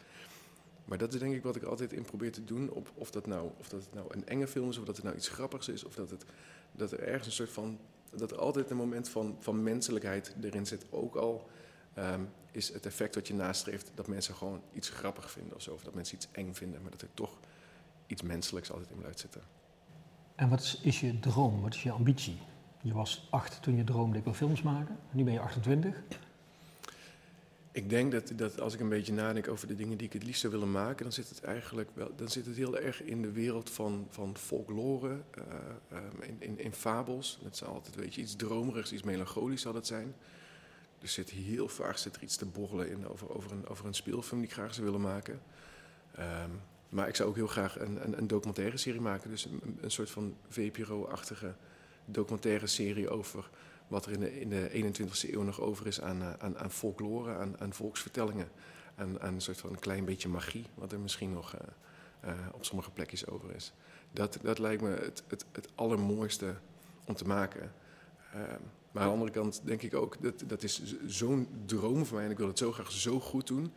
Maar 0.84 0.98
dat 0.98 1.14
is 1.14 1.20
denk 1.20 1.34
ik 1.34 1.42
wat 1.42 1.56
ik 1.56 1.62
altijd 1.62 1.92
in 1.92 2.02
probeer 2.02 2.32
te 2.32 2.44
doen. 2.44 2.70
Op, 2.70 2.92
of, 2.94 3.10
dat 3.10 3.26
nou, 3.26 3.50
of 3.58 3.68
dat 3.68 3.80
het 3.80 3.94
nou 3.94 4.06
een 4.10 4.26
enge 4.26 4.46
film 4.46 4.68
is, 4.68 4.78
of 4.78 4.84
dat 4.84 4.96
het 4.96 5.04
nou 5.04 5.16
iets 5.16 5.28
grappigs 5.28 5.68
is, 5.68 5.84
of 5.84 5.94
dat, 5.94 6.10
het, 6.10 6.24
dat 6.72 6.92
er 6.92 7.00
ergens 7.00 7.26
een 7.26 7.32
soort 7.32 7.50
van 7.50 7.78
dat 8.10 8.30
er 8.30 8.38
altijd 8.38 8.70
een 8.70 8.76
moment 8.76 9.08
van, 9.08 9.36
van 9.40 9.62
menselijkheid 9.62 10.34
erin 10.40 10.66
zit. 10.66 10.84
Ook 10.90 11.14
al 11.14 11.48
um, 11.98 12.28
is 12.50 12.72
het 12.72 12.86
effect 12.86 13.14
wat 13.14 13.28
je 13.28 13.34
nastreeft 13.34 13.90
dat 13.94 14.06
mensen 14.06 14.34
gewoon 14.34 14.62
iets 14.72 14.88
grappig 14.88 15.30
vinden 15.30 15.54
of 15.54 15.62
zo. 15.62 15.72
Of 15.72 15.82
dat 15.82 15.94
mensen 15.94 16.16
iets 16.16 16.28
eng 16.32 16.54
vinden, 16.54 16.82
maar 16.82 16.90
dat 16.90 17.02
er 17.02 17.14
toch 17.14 17.38
iets 18.06 18.22
menselijks 18.22 18.70
altijd 18.70 18.90
in 18.90 18.98
blijft 18.98 19.18
zitten. 19.18 19.42
En 20.40 20.48
wat 20.48 20.78
is, 20.82 21.00
je 21.00 21.18
droom? 21.18 21.60
Wat 21.60 21.74
is 21.74 21.82
je 21.82 21.90
ambitie? 21.90 22.38
Je 22.82 22.92
was 22.92 23.26
acht 23.30 23.62
toen 23.62 23.76
je 23.76 23.84
droomde 23.84 24.18
ik 24.18 24.24
wil 24.24 24.34
films 24.34 24.62
maken. 24.62 24.98
Nu 25.10 25.24
ben 25.24 25.32
je 25.32 25.40
28. 25.40 26.02
Ik 27.72 27.90
denk 27.90 28.12
dat, 28.12 28.32
dat 28.36 28.60
als 28.60 28.74
ik 28.74 28.80
een 28.80 28.88
beetje 28.88 29.12
nadenk 29.12 29.48
over 29.48 29.66
de 29.66 29.76
dingen 29.76 29.96
die 29.96 30.06
ik 30.06 30.12
het 30.12 30.22
liefst 30.22 30.40
zou 30.40 30.52
willen 30.52 30.70
maken, 30.70 31.02
dan 31.02 31.12
zit 31.12 31.28
het 31.28 31.42
eigenlijk 31.42 31.90
wel, 31.94 32.10
dan 32.16 32.28
zit 32.28 32.46
het 32.46 32.56
heel 32.56 32.78
erg 32.78 33.02
in 33.02 33.22
de 33.22 33.32
wereld 33.32 33.70
van, 33.70 34.06
van 34.10 34.36
folklore, 34.36 35.20
uh, 35.38 35.98
in, 36.20 36.36
in, 36.38 36.58
in, 36.58 36.72
fabels. 36.72 37.38
Het 37.44 37.56
zal 37.56 37.68
altijd 37.68 37.94
weet 37.94 38.14
je, 38.14 38.20
iets 38.20 38.36
dromerigs, 38.36 38.92
iets 38.92 39.02
melancholisch 39.02 39.62
zal 39.62 39.74
het 39.74 39.86
zijn. 39.86 40.14
Er 41.00 41.08
zit 41.08 41.30
heel 41.30 41.68
vaak 41.68 41.96
zit 41.96 42.16
er 42.16 42.22
iets 42.22 42.36
te 42.36 42.46
borrelen 42.46 42.90
in 42.90 43.08
over, 43.08 43.34
over, 43.36 43.52
een, 43.52 43.66
over 43.66 43.86
een 43.86 43.94
speelfilm 43.94 44.40
die 44.40 44.48
ik 44.48 44.54
graag 44.54 44.74
zou 44.74 44.86
willen 44.86 45.00
maken. 45.00 45.40
Um, 46.18 46.60
maar 46.90 47.08
ik 47.08 47.16
zou 47.16 47.28
ook 47.28 47.36
heel 47.36 47.46
graag 47.46 47.78
een, 47.78 48.04
een, 48.04 48.18
een 48.18 48.26
documentaire 48.26 48.76
serie 48.76 49.00
maken. 49.00 49.30
Dus 49.30 49.48
een, 49.80 49.90
soort 49.90 50.10
van 50.10 50.36
VPRO-achtige 50.48 51.54
documentaire 52.04 52.66
serie 52.66 53.08
over 53.10 53.50
wat 53.88 54.06
er 54.06 54.12
in 54.12 54.20
de, 54.20 54.40
in 54.40 54.48
de 54.92 54.94
21ste 55.00 55.30
eeuw 55.32 55.42
nog 55.42 55.60
over 55.60 55.86
is 55.86 56.00
aan, 56.00 56.22
eh, 56.22 56.32
aan, 56.38 56.58
aan 56.58 56.70
folklore, 56.70 57.34
aan, 57.34 57.60
aan 57.60 57.72
volksvertellingen. 57.72 58.48
Aan, 58.94 59.20
aan 59.20 59.34
een 59.34 59.40
soort 59.40 59.58
van 59.58 59.70
een 59.70 59.78
klein 59.78 60.04
beetje 60.04 60.28
magie, 60.28 60.66
wat 60.74 60.92
er 60.92 61.00
misschien 61.00 61.32
nog 61.32 61.54
uh, 61.54 61.60
uh, 62.24 62.38
op 62.52 62.64
sommige 62.64 62.90
plekjes 62.90 63.26
over 63.26 63.54
is. 63.54 63.72
Dat, 64.12 64.38
dat 64.42 64.58
lijkt 64.58 64.82
me 64.82 64.88
het, 64.88 65.22
het, 65.28 65.44
het 65.52 65.68
allermooiste 65.74 66.54
om 67.04 67.14
te 67.14 67.26
maken. 67.26 67.72
Uh, 68.34 68.40
maar 68.92 69.02
aan 69.02 69.08
de 69.08 69.14
andere 69.14 69.30
kant 69.30 69.60
denk 69.64 69.82
ik 69.82 69.94
ook, 69.94 70.22
dat, 70.22 70.42
dat 70.46 70.62
is 70.62 70.82
zo'n 71.06 71.48
droom 71.66 72.06
van 72.06 72.16
mij 72.16 72.24
en 72.24 72.30
ik 72.30 72.38
wil 72.38 72.46
het 72.46 72.58
zo 72.58 72.72
graag 72.72 72.90
zo 72.90 73.20
goed 73.20 73.46
doen, 73.46 73.72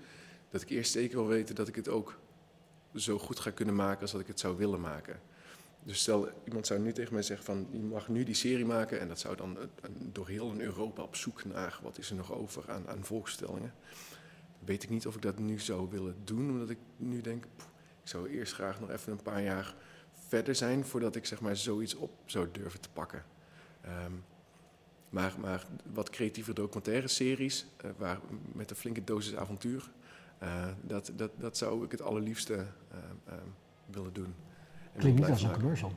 dat 0.49 0.62
ik 0.62 0.69
eerst 0.69 0.91
zeker 0.91 1.17
wil 1.17 1.28
weten 1.28 1.56
dat 1.56 1.67
ik 1.67 1.76
het 1.76 1.89
ook 1.89 2.19
zo 2.96 3.20
goed 3.20 3.40
ga 3.40 3.52
kunnen 3.52 3.76
maken 3.76 4.02
als 4.02 4.12
dat 4.12 4.22
ik 4.22 4.28
het 4.28 4.40
zou 4.40 4.58
willen 4.58 4.82
maken. 4.82 5.20
Dus 5.84 6.00
stel, 6.00 6.30
iemand 6.46 6.68
zou 6.68 6.80
nu 6.80 6.94
tegen 6.94 7.14
mij 7.14 7.22
zeggen 7.22 7.46
van, 7.46 7.68
je 7.72 7.80
mag 7.80 8.08
nu 8.08 8.24
die 8.24 8.36
serie 8.36 8.66
maken... 8.66 9.00
en 9.00 9.08
dat 9.08 9.20
zou 9.20 9.36
dan 9.36 9.58
door 10.12 10.28
heel 10.28 10.54
Europa 10.58 11.02
op 11.02 11.16
zoek 11.16 11.46
naar... 11.46 11.80
wat 11.84 11.98
is 11.98 12.10
er 12.10 12.16
nog 12.16 12.34
over 12.34 12.72
aan, 12.72 12.88
aan 12.90 13.06
volkstellingen. 13.06 13.74
Weet 14.60 14.84
ik 14.84 14.90
niet 14.90 15.08
of 15.08 15.16
ik 15.16 15.22
dat 15.22 15.40
nu 15.40 15.60
zou 15.60 15.90
willen 15.90 16.16
doen, 16.24 16.50
omdat 16.50 16.70
ik 16.70 16.78
nu 16.98 17.22
denk... 17.22 17.44
Ik 18.04 18.10
zou 18.10 18.30
eerst 18.30 18.54
graag 18.54 18.80
nog 18.80 18.90
even 18.90 19.12
een 19.12 19.22
paar 19.22 19.42
jaar 19.42 19.76
verder 20.28 20.56
zijn... 20.56 20.86
voordat 20.86 21.16
ik 21.16 21.26
zeg 21.26 21.42
maar 21.42 21.56
zoiets 21.56 21.96
op 21.96 22.12
zou 22.26 22.48
durven 22.52 22.82
te 22.82 22.90
pakken. 22.90 23.26
Um, 24.06 24.24
maar, 25.10 25.34
maar 25.40 25.66
wat 25.94 26.10
creatieve 26.10 26.54
documentaire 26.54 27.08
series, 27.08 27.66
uh, 27.86 27.92
waar, 27.98 28.20
met 28.54 28.70
een 28.70 28.76
flinke 28.76 29.04
dosis 29.04 29.36
avontuur... 29.36 29.92
Uh, 30.43 30.65
dat, 30.82 31.12
dat, 31.15 31.32
dat 31.38 31.58
zou 31.58 31.86
ik 31.86 31.91
het 31.91 32.02
allerliefste 32.02 32.54
uh, 32.54 33.34
willen 33.86 34.13
doen. 34.13 34.34
Klinkt 34.98 35.19
niet 35.19 35.30
als 35.30 35.43
een 35.43 35.54
commercial. 35.54 35.93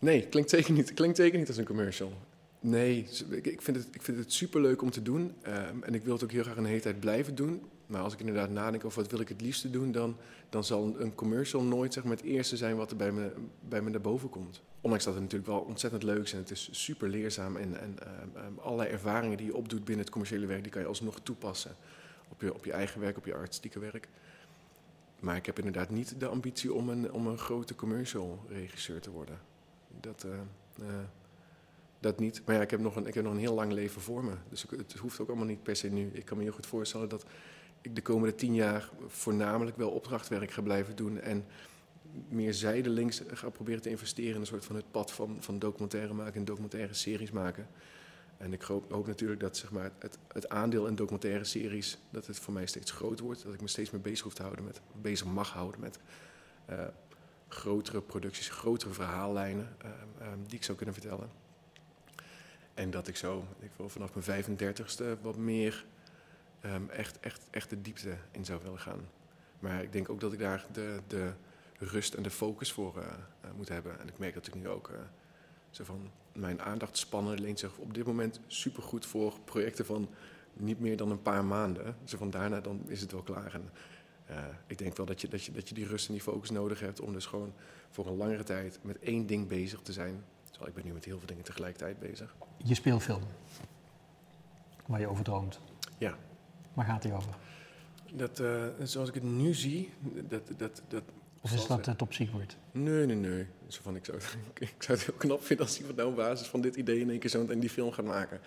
Nee, 0.00 0.26
klinkt 0.26 0.50
zeker 0.50 0.72
niet, 0.72 0.94
klinkt 0.94 1.16
zeker 1.16 1.38
niet 1.38 1.48
als 1.48 1.56
een 1.56 1.64
commercial. 1.64 2.12
Nee, 2.60 3.08
ik 3.42 3.62
vind 3.62 3.76
het, 3.76 3.88
ik 3.92 4.02
vind 4.02 4.18
het 4.18 4.32
superleuk 4.32 4.82
om 4.82 4.90
te 4.90 5.02
doen. 5.02 5.34
Um, 5.46 5.82
en 5.82 5.94
ik 5.94 6.04
wil 6.04 6.12
het 6.12 6.24
ook 6.24 6.30
heel 6.30 6.42
graag 6.42 6.56
een 6.56 6.64
hele 6.64 6.80
tijd 6.80 7.00
blijven 7.00 7.34
doen. 7.34 7.62
Maar 7.86 8.02
als 8.02 8.12
ik 8.12 8.20
inderdaad 8.20 8.50
nadenk 8.50 8.84
over 8.84 9.02
wat 9.02 9.10
wil 9.10 9.20
ik 9.20 9.28
het 9.28 9.40
liefste 9.40 9.70
doen... 9.70 9.92
dan, 9.92 10.16
dan 10.50 10.64
zal 10.64 10.94
een 10.98 11.14
commercial 11.14 11.62
nooit 11.62 11.92
zeg 11.92 12.04
maar, 12.04 12.16
het 12.16 12.24
eerste 12.24 12.56
zijn 12.56 12.76
wat 12.76 12.90
er 12.90 12.96
bij 12.96 13.12
me, 13.12 13.32
bij 13.68 13.82
me 13.82 13.90
naar 13.90 14.00
boven 14.00 14.28
komt. 14.28 14.62
Ondanks 14.80 15.04
dat 15.04 15.14
het 15.14 15.22
natuurlijk 15.22 15.50
wel 15.50 15.60
ontzettend 15.60 16.02
leuk 16.02 16.22
is 16.22 16.32
en 16.32 16.38
het 16.38 16.50
is 16.50 16.68
super 16.72 17.08
leerzaam... 17.08 17.56
en, 17.56 17.80
en 17.80 17.96
um, 18.22 18.44
um, 18.44 18.58
allerlei 18.58 18.90
ervaringen 18.90 19.36
die 19.36 19.46
je 19.46 19.56
opdoet 19.56 19.84
binnen 19.84 20.04
het 20.04 20.12
commerciële 20.12 20.46
werk... 20.46 20.62
die 20.62 20.72
kan 20.72 20.82
je 20.82 20.88
alsnog 20.88 21.20
toepassen 21.22 21.76
op 22.32 22.40
je, 22.40 22.54
op 22.54 22.64
je 22.64 22.72
eigen 22.72 23.00
werk, 23.00 23.16
op 23.16 23.24
je 23.24 23.34
artistieke 23.34 23.78
werk. 23.78 24.08
Maar 25.20 25.36
ik 25.36 25.46
heb 25.46 25.58
inderdaad 25.58 25.90
niet 25.90 26.20
de 26.20 26.26
ambitie 26.26 26.72
om 26.72 26.88
een, 26.88 27.12
om 27.12 27.26
een 27.26 27.38
grote 27.38 27.74
commercial 27.74 28.44
regisseur 28.48 29.00
te 29.00 29.10
worden. 29.10 29.38
Dat, 30.00 30.24
uh, 30.26 30.32
uh, 30.80 30.86
dat 32.00 32.18
niet. 32.18 32.42
Maar 32.44 32.54
ja, 32.54 32.60
ik 32.60 32.70
heb, 32.70 32.80
nog 32.80 32.96
een, 32.96 33.06
ik 33.06 33.14
heb 33.14 33.24
nog 33.24 33.32
een 33.32 33.38
heel 33.38 33.54
lang 33.54 33.72
leven 33.72 34.00
voor 34.00 34.24
me. 34.24 34.32
Dus 34.48 34.64
het 34.76 34.92
hoeft 34.92 35.20
ook 35.20 35.28
allemaal 35.28 35.46
niet 35.46 35.62
per 35.62 35.76
se 35.76 35.88
nu. 35.88 36.10
Ik 36.12 36.24
kan 36.24 36.36
me 36.36 36.42
heel 36.42 36.52
goed 36.52 36.66
voorstellen 36.66 37.08
dat 37.08 37.24
ik 37.80 37.94
de 37.94 38.02
komende 38.02 38.34
tien 38.34 38.54
jaar 38.54 38.90
voornamelijk 39.06 39.76
wel 39.76 39.90
opdrachtwerk 39.90 40.50
ga 40.50 40.62
blijven 40.62 40.96
doen. 40.96 41.20
En 41.20 41.44
meer 42.28 42.54
zijdelings 42.54 43.22
ga 43.26 43.48
proberen 43.48 43.82
te 43.82 43.90
investeren 43.90 44.34
in 44.34 44.40
een 44.40 44.46
soort 44.46 44.64
van 44.64 44.76
het 44.76 44.90
pad 44.90 45.12
van, 45.12 45.36
van 45.40 45.58
documentaire 45.58 46.14
maken 46.14 46.34
en 46.34 46.44
documentaire 46.44 46.94
series 46.94 47.30
maken. 47.30 47.66
En 48.42 48.52
ik 48.52 48.62
hoop, 48.62 49.06
natuurlijk 49.06 49.40
dat 49.40 49.56
zeg 49.56 49.70
maar, 49.70 49.90
het, 49.98 50.18
het 50.32 50.48
aandeel 50.48 50.86
in 50.86 50.94
documentaire 50.94 51.44
series, 51.44 51.98
dat 52.10 52.26
het 52.26 52.38
voor 52.38 52.52
mij 52.52 52.66
steeds 52.66 52.90
groter 52.90 53.24
wordt. 53.24 53.42
Dat 53.42 53.54
ik 53.54 53.60
me 53.60 53.68
steeds 53.68 53.90
meer 53.90 54.00
bezig 54.00 54.24
hoef 54.24 54.34
te 54.34 54.42
houden 54.42 54.64
met, 54.64 54.80
bezig 55.00 55.26
mag 55.26 55.52
houden 55.52 55.80
met 55.80 55.98
eh, 56.64 56.84
grotere 57.48 58.00
producties, 58.00 58.48
grotere 58.48 58.92
verhaallijnen 58.92 59.76
ehm, 59.78 59.92
ehm, 60.18 60.38
die 60.46 60.56
ik 60.56 60.64
zou 60.64 60.76
kunnen 60.76 60.94
vertellen. 60.94 61.30
En 62.74 62.90
dat 62.90 63.08
ik 63.08 63.16
zo, 63.16 63.44
ik 63.58 63.70
wil 63.76 63.88
vanaf 63.88 64.10
mijn 64.14 64.44
35ste 64.44 65.20
wat 65.20 65.36
meer 65.36 65.84
um, 66.64 66.90
echt, 66.90 67.20
echt, 67.20 67.46
echt 67.50 67.70
de 67.70 67.80
diepte 67.80 68.16
in 68.30 68.44
zou 68.44 68.62
willen 68.62 68.78
gaan. 68.78 69.08
Maar 69.58 69.82
ik 69.82 69.92
denk 69.92 70.08
ook 70.08 70.20
dat 70.20 70.32
ik 70.32 70.38
daar 70.38 70.66
de, 70.72 71.00
de 71.06 71.32
rust 71.78 72.14
en 72.14 72.22
de 72.22 72.30
focus 72.30 72.72
voor 72.72 73.04
moet 73.56 73.68
hebben. 73.68 74.00
En 74.00 74.08
ik 74.08 74.18
merk 74.18 74.34
dat 74.34 74.46
ik 74.46 74.54
nu 74.54 74.68
ook 74.68 74.90
zo 75.72 75.84
van 75.84 76.10
mijn 76.32 76.62
aandachtspannen 76.62 77.40
leent 77.40 77.58
zich 77.58 77.76
op 77.76 77.94
dit 77.94 78.06
moment 78.06 78.40
supergoed 78.46 79.06
voor 79.06 79.34
projecten 79.44 79.86
van 79.86 80.08
niet 80.52 80.80
meer 80.80 80.96
dan 80.96 81.10
een 81.10 81.22
paar 81.22 81.44
maanden. 81.44 81.96
Zo 82.04 82.16
van 82.16 82.30
daarna 82.30 82.60
dan 82.60 82.80
is 82.86 83.00
het 83.00 83.12
wel 83.12 83.22
klaar. 83.22 83.54
En 83.54 83.70
ik 84.66 84.78
denk 84.78 84.96
wel 84.96 85.06
dat 85.06 85.20
je, 85.20 85.28
dat, 85.28 85.44
je, 85.44 85.52
dat 85.52 85.68
je 85.68 85.74
die 85.74 85.86
rust 85.86 86.06
en 86.06 86.12
die 86.12 86.22
focus 86.22 86.50
nodig 86.50 86.80
hebt 86.80 87.00
om 87.00 87.12
dus 87.12 87.26
gewoon 87.26 87.52
voor 87.90 88.06
een 88.06 88.16
langere 88.16 88.42
tijd 88.42 88.78
met 88.82 88.98
één 88.98 89.26
ding 89.26 89.48
bezig 89.48 89.80
te 89.80 89.92
zijn. 89.92 90.24
Terwijl 90.50 90.68
ik 90.68 90.74
ben 90.74 90.84
nu 90.84 90.92
met 90.92 91.04
heel 91.04 91.18
veel 91.18 91.26
dingen 91.26 91.44
tegelijkertijd 91.44 91.98
bezig. 91.98 92.34
Je 92.56 92.74
speelfilm, 92.74 93.22
waar 94.86 95.00
je 95.00 95.06
over 95.06 95.24
droomt. 95.24 95.60
Ja. 95.98 96.18
Waar 96.72 96.86
gaat 96.86 97.02
die 97.02 97.12
over? 97.12 97.36
Dat, 98.12 98.40
uh, 98.40 98.66
zoals 98.82 99.08
ik 99.08 99.14
het 99.14 99.22
nu 99.22 99.54
zie, 99.54 99.92
dat... 100.28 100.42
dat, 100.56 100.82
dat 100.88 101.02
of 101.42 101.52
is 101.52 101.66
dat 101.66 101.88
uh, 101.88 101.94
top 101.94 102.12
secret? 102.12 102.56
Nee, 102.72 103.06
nee, 103.06 103.16
nee. 103.16 103.46
Zo 103.66 103.80
van, 103.82 103.96
ik, 103.96 104.04
zou, 104.04 104.18
ik 104.58 104.74
zou 104.78 104.98
het 104.98 105.06
heel 105.06 105.16
knap 105.18 105.44
vinden 105.44 105.66
als 105.66 105.78
iemand 105.78 105.96
nou 105.96 106.08
op 106.08 106.16
basis 106.16 106.46
van 106.46 106.60
dit 106.60 106.76
idee 106.76 107.00
in 107.00 107.10
één 107.10 107.18
keer 107.18 107.30
zo 107.30 107.46
en 107.46 107.60
die 107.60 107.70
film 107.70 107.92
gaat 107.92 108.04
maken. 108.04 108.40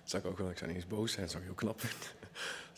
Dat 0.00 0.10
zou 0.10 0.22
ik 0.22 0.30
ook 0.30 0.38
wel, 0.38 0.50
ik 0.50 0.58
zou 0.58 0.70
niet 0.70 0.80
eens 0.80 0.88
boos 0.90 1.12
zijn, 1.12 1.22
dat 1.22 1.30
zou 1.30 1.42
ik 1.42 1.48
heel 1.48 1.58
knap 1.58 1.80
vinden. 1.86 2.08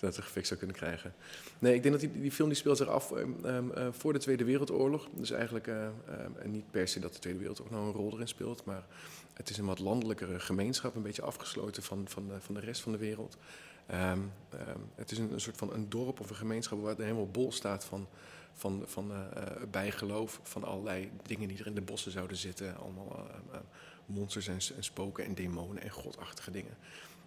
dat 0.01 0.15
ze 0.15 0.23
gefixt 0.23 0.49
zou 0.49 0.59
kunnen 0.59 0.77
krijgen. 0.77 1.15
Nee, 1.59 1.75
ik 1.75 1.83
denk 1.83 2.01
dat 2.01 2.13
die, 2.13 2.21
die 2.21 2.33
film 2.33 2.49
die 2.49 2.59
speelt 2.59 2.77
zich 2.77 2.89
af 2.89 3.11
um, 3.11 3.37
uh, 3.45 3.89
voor 3.91 4.13
de 4.13 4.19
Tweede 4.19 4.45
Wereldoorlog. 4.45 5.09
Dus 5.13 5.31
eigenlijk 5.31 5.67
uh, 5.67 5.89
niet 6.45 6.71
per 6.71 6.89
se 6.89 7.01
dat 7.01 7.13
de 7.13 7.19
Tweede 7.19 7.39
Wereldoorlog 7.39 7.75
nou 7.75 7.87
een 7.87 7.93
rol 7.93 8.13
erin 8.13 8.29
speelt, 8.29 8.65
maar 8.65 8.87
het 9.35 9.51
is 9.51 9.59
een 9.59 9.67
wat 9.67 9.79
landelijkere 9.79 10.41
gemeenschap, 10.41 10.97
een 10.97 11.03
beetje 11.03 11.23
afgesloten 11.23 11.83
van, 11.83 12.09
van, 12.09 12.31
van 12.39 12.55
de 12.55 12.61
rest 12.61 12.81
van 12.81 12.93
de 12.93 12.99
wereld. 12.99 13.37
Um, 13.95 14.33
het 14.95 15.11
is 15.11 15.19
een, 15.19 15.33
een, 15.33 15.41
soort 15.41 15.57
van 15.57 15.73
een 15.73 15.89
dorp 15.89 16.21
of 16.21 16.31
een 16.31 16.37
gemeenschap 16.37 16.81
waar 16.81 16.91
het 16.91 16.99
helemaal 16.99 17.31
bol 17.31 17.53
staat 17.53 17.85
van, 17.85 18.09
van, 18.57 18.83
van 18.87 19.11
uh, 19.11 19.19
bijgeloof, 19.71 20.41
van 20.43 20.65
allerlei 20.65 21.11
dingen 21.23 21.49
die 21.49 21.59
er 21.59 21.67
in 21.67 21.75
de 21.75 21.81
bossen 21.81 22.13
zouden 22.13 22.37
zitten. 22.37 22.77
Allemaal 22.77 23.27
uh, 23.53 23.59
monsters 24.07 24.49
en, 24.49 24.77
en, 24.77 24.85
spoken 24.85 25.25
en 25.25 25.35
demonen 25.35 25.83
en 25.83 25.91
godachtige 25.91 26.51
dingen. 26.51 26.77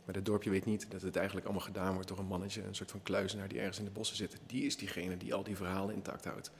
Maar 0.06 0.16
het 0.16 0.26
dorpje 0.26 0.50
weet 0.50 0.66
niet 0.66 0.92
dat 0.92 1.02
het 1.02 1.16
eigenlijk 1.16 1.46
allemaal 1.46 1.66
gedaan 1.66 1.94
wordt 1.94 2.08
door 2.08 2.20
een 2.20 2.26
mannetje, 2.26 2.64
een 2.64 2.76
soort 2.76 2.92
van 2.92 3.04
kluizenaar 3.04 3.48
die 3.48 3.60
ergens 3.60 3.80
in 3.80 3.86
de 3.86 3.92
bossen 3.92 4.18
zit. 4.18 4.38
Die 4.46 4.64
is 4.64 4.78
diegene 4.78 5.18
die 5.18 5.34
al 5.34 5.44
die 5.44 5.56
verhalen 5.56 5.96
intact 5.96 6.26
houdt. 6.26 6.52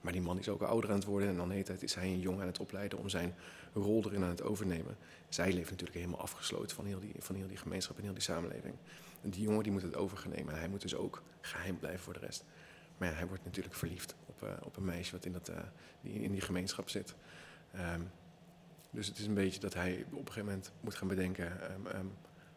Maar 0.00 0.12
die 0.12 0.22
man 0.22 0.38
is 0.38 0.48
ook 0.48 0.62
ouder 0.62 0.90
aan 0.90 0.96
het 0.96 1.04
worden 1.04 1.28
en 1.28 1.36
dan 1.36 1.50
heet 1.50 1.68
het, 1.68 1.82
is 1.82 1.94
hij 1.94 2.06
een 2.06 2.20
jong 2.20 2.40
aan 2.40 2.46
het 2.46 2.58
opleiden 2.58 2.98
om 2.98 3.08
zijn 3.08 3.34
rol 3.72 4.04
erin 4.04 4.22
aan 4.22 4.28
het 4.28 4.42
overnemen. 4.42 4.96
Zij 5.28 5.52
leven 5.52 5.70
natuurlijk 5.70 5.98
helemaal 5.98 6.20
afgesloten 6.20 6.76
van 6.76 6.86
heel 6.86 7.00
die, 7.00 7.14
van 7.18 7.34
heel 7.34 7.46
die 7.46 7.56
gemeenschap 7.56 7.96
en 7.96 8.02
heel 8.02 8.12
die 8.12 8.22
samenleving. 8.22 8.74
En 9.22 9.30
die 9.30 9.42
jongen 9.42 9.62
die 9.62 9.72
moet 9.72 9.82
het 9.82 9.96
over 9.96 10.16
gaan 10.16 10.30
nemen 10.30 10.52
en 10.52 10.58
hij 10.58 10.68
moet 10.68 10.82
dus 10.82 10.94
ook 10.94 11.22
geheim 11.40 11.78
blijven 11.78 12.00
voor 12.00 12.12
de 12.12 12.18
rest. 12.18 12.44
Maar 13.02 13.16
hij 13.16 13.26
wordt 13.26 13.44
natuurlijk 13.44 13.74
verliefd 13.74 14.14
op, 14.26 14.42
uh, 14.42 14.50
op 14.62 14.76
een 14.76 14.84
meisje 14.84 15.12
wat 15.12 15.24
in, 15.24 15.32
dat, 15.32 15.48
uh, 15.48 15.56
die 16.00 16.22
in 16.22 16.32
die 16.32 16.40
gemeenschap 16.40 16.88
zit. 16.88 17.14
Um, 17.94 18.10
dus 18.90 19.06
het 19.06 19.18
is 19.18 19.26
een 19.26 19.34
beetje 19.34 19.60
dat 19.60 19.74
hij 19.74 20.04
op 20.06 20.18
een 20.18 20.26
gegeven 20.26 20.44
moment 20.44 20.72
moet 20.80 20.94
gaan 20.94 21.08
bedenken... 21.08 21.72
Um, 21.72 21.86
um, 21.86 22.12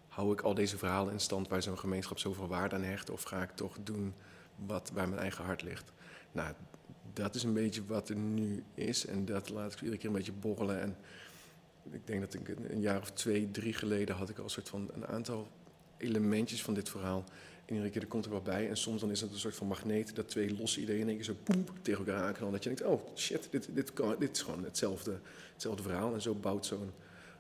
hou 0.08 0.34
ik 0.34 0.42
al 0.42 0.54
deze 0.54 0.78
verhalen 0.78 1.14
in 1.14 1.20
stand 1.20 1.48
waar 1.48 1.62
zo'n 1.62 1.80
gemeenschap 1.80 2.20
zoveel 2.20 2.48
waarde 2.48 2.76
aan 2.76 2.84
hecht... 2.84 3.10
of 3.10 3.24
ga 3.24 3.42
ik 3.42 3.52
toch 3.52 3.78
doen 3.84 4.14
wat 4.56 4.92
waar 4.94 5.10
mijn 5.10 5.22
eigen 5.22 5.46
hart 5.46 5.62
ligt? 5.62 5.92
Nou, 6.32 6.54
dat 7.14 7.36
is 7.36 7.44
een 7.44 7.54
beetje 7.54 7.86
wat 7.86 8.10
er 8.10 8.16
nu 8.16 8.64
is 8.74 9.06
en 9.06 9.26
dat 9.26 9.50
laat 9.50 9.74
ik 9.74 9.80
iedere 9.80 9.98
keer 9.98 10.10
een 10.10 10.16
beetje 10.16 10.32
borrelen. 10.32 10.82
En 10.82 10.98
ik 11.92 12.08
denk 12.08 12.22
dat 12.22 12.34
ik 12.34 12.50
een 12.50 12.82
jaar 12.82 13.02
of 13.02 13.12
twee, 13.12 13.52
drie 13.52 13.74
geleden 13.74 14.16
had 14.16 14.30
ik 14.30 14.38
al 14.38 14.44
een 14.44 14.50
soort 14.50 14.70
van 14.70 14.90
een 14.94 15.08
aantal 15.08 15.48
elementjes 15.98 16.64
van 16.64 16.74
dit 16.74 16.90
verhaal. 16.90 17.24
En 17.66 17.74
iedere 17.74 17.92
keer 17.92 18.02
er 18.02 18.08
komt 18.08 18.26
er 18.26 18.32
wat 18.32 18.44
bij. 18.44 18.70
En 18.70 18.78
soms 18.78 19.02
dan 19.02 19.12
is 19.12 19.22
het 19.22 19.32
een 19.32 19.38
soort 19.38 19.56
van 19.56 19.68
magneet 19.68 20.16
dat 20.16 20.30
twee 20.30 20.58
losse 20.58 20.82
ideeën 20.82 21.00
in 21.00 21.08
één 21.08 21.16
keer 21.16 21.26
zo 21.26 21.36
poep 21.44 21.72
tegen 21.82 22.06
elkaar 22.06 22.24
aanknallen. 22.24 22.54
Dat 22.54 22.64
je 22.64 22.70
denkt, 22.70 22.84
oh 22.84 23.18
shit, 23.18 23.48
dit, 23.52 23.70
dit, 23.74 23.92
dit 24.20 24.36
is 24.36 24.42
gewoon 24.42 24.64
hetzelfde, 24.64 25.20
hetzelfde 25.54 25.84
verhaal. 25.84 26.14
En 26.14 26.22
zo 26.22 26.34
bouwt 26.34 26.66
zo'n 26.66 26.92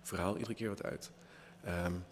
verhaal 0.01 0.33
iedere 0.33 0.53
keer 0.53 0.69
wat 0.69 0.83
uit. 0.83 1.11
Um, 1.67 2.03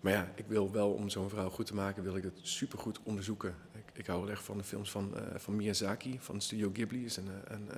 maar 0.00 0.12
ja, 0.12 0.32
ik 0.34 0.44
wil 0.46 0.72
wel, 0.72 0.90
om 0.90 1.08
zo'n 1.08 1.28
verhaal 1.28 1.50
goed 1.50 1.66
te 1.66 1.74
maken, 1.74 2.02
wil 2.02 2.16
ik 2.16 2.22
het 2.22 2.38
supergoed 2.42 3.00
onderzoeken. 3.02 3.54
Ik, 3.72 3.98
ik 3.98 4.06
hou 4.06 4.26
wel 4.26 4.36
van 4.36 4.58
de 4.58 4.64
films 4.64 4.90
van, 4.90 5.12
uh, 5.14 5.20
van 5.36 5.56
Miyazaki, 5.56 6.18
van 6.20 6.40
Studio 6.40 6.70
Ghibli. 6.72 7.04
is 7.04 7.16
een, 7.16 7.28
een 7.44 7.68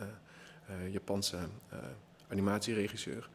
uh, 0.71 0.93
Japanse 0.93 1.39
animatieregisseur. 2.29 3.29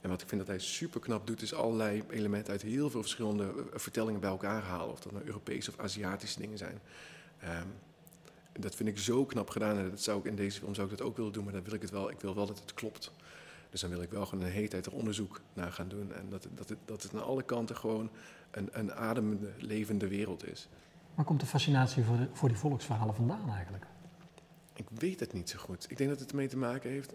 En 0.00 0.08
wat 0.08 0.22
ik 0.22 0.28
vind 0.28 0.40
dat 0.40 0.50
hij 0.50 0.58
super 0.58 1.00
knap 1.00 1.26
doet, 1.26 1.42
is 1.42 1.54
allerlei 1.54 2.02
elementen 2.10 2.52
uit 2.52 2.62
heel 2.62 2.90
veel 2.90 3.00
verschillende 3.00 3.52
vertellingen 3.72 4.20
bij 4.20 4.30
elkaar 4.30 4.62
halen. 4.62 4.92
Of 4.92 5.00
dat 5.00 5.12
nou 5.12 5.24
Europese 5.24 5.70
of 5.70 5.78
Aziatische 5.78 6.40
dingen 6.40 6.58
zijn. 6.58 6.80
Um, 7.44 7.72
dat 8.52 8.74
vind 8.74 8.88
ik 8.88 8.98
zo 8.98 9.24
knap 9.24 9.50
gedaan. 9.50 9.78
En 9.78 9.90
dat 9.90 10.00
zou 10.00 10.18
ik 10.18 10.24
in 10.24 10.36
deze 10.36 10.58
film 10.58 10.74
zou 10.74 10.90
ik 10.90 10.98
dat 10.98 11.06
ook 11.06 11.16
willen 11.16 11.32
doen, 11.32 11.44
maar 11.44 11.52
dan 11.52 11.62
wil 11.62 11.74
ik 11.74 11.82
het 11.82 11.90
wel. 11.90 12.10
Ik 12.10 12.20
wil 12.20 12.34
wel 12.34 12.46
dat 12.46 12.58
het 12.58 12.74
klopt. 12.74 13.12
Dus 13.70 13.80
dan 13.80 13.90
wil 13.90 14.02
ik 14.02 14.10
wel 14.10 14.26
gewoon 14.26 14.44
een 14.44 14.50
hele 14.50 14.68
tijd 14.68 14.86
er 14.86 14.92
onderzoek 14.92 15.40
naar 15.54 15.72
gaan 15.72 15.88
doen. 15.88 16.12
En 16.12 16.26
dat, 16.30 16.48
dat, 16.54 16.68
het, 16.68 16.78
dat 16.84 17.02
het 17.02 17.14
aan 17.14 17.24
alle 17.24 17.42
kanten 17.42 17.76
gewoon 17.76 18.10
een, 18.50 18.68
een 18.72 18.94
ademende, 18.94 19.52
levende 19.58 20.08
wereld 20.08 20.46
is. 20.46 20.68
Waar 21.14 21.24
komt 21.24 21.40
de 21.40 21.46
fascinatie 21.46 22.04
voor, 22.04 22.16
voor 22.32 22.48
die 22.48 22.58
volksverhalen 22.58 23.14
vandaan 23.14 23.50
eigenlijk? 23.50 23.86
Ik 24.76 24.86
weet 24.90 25.20
het 25.20 25.32
niet 25.32 25.50
zo 25.50 25.58
goed. 25.58 25.90
Ik 25.90 25.96
denk 25.96 26.10
dat 26.10 26.20
het 26.20 26.30
ermee 26.30 26.48
te 26.48 26.56
maken 26.56 26.90
heeft. 26.90 27.12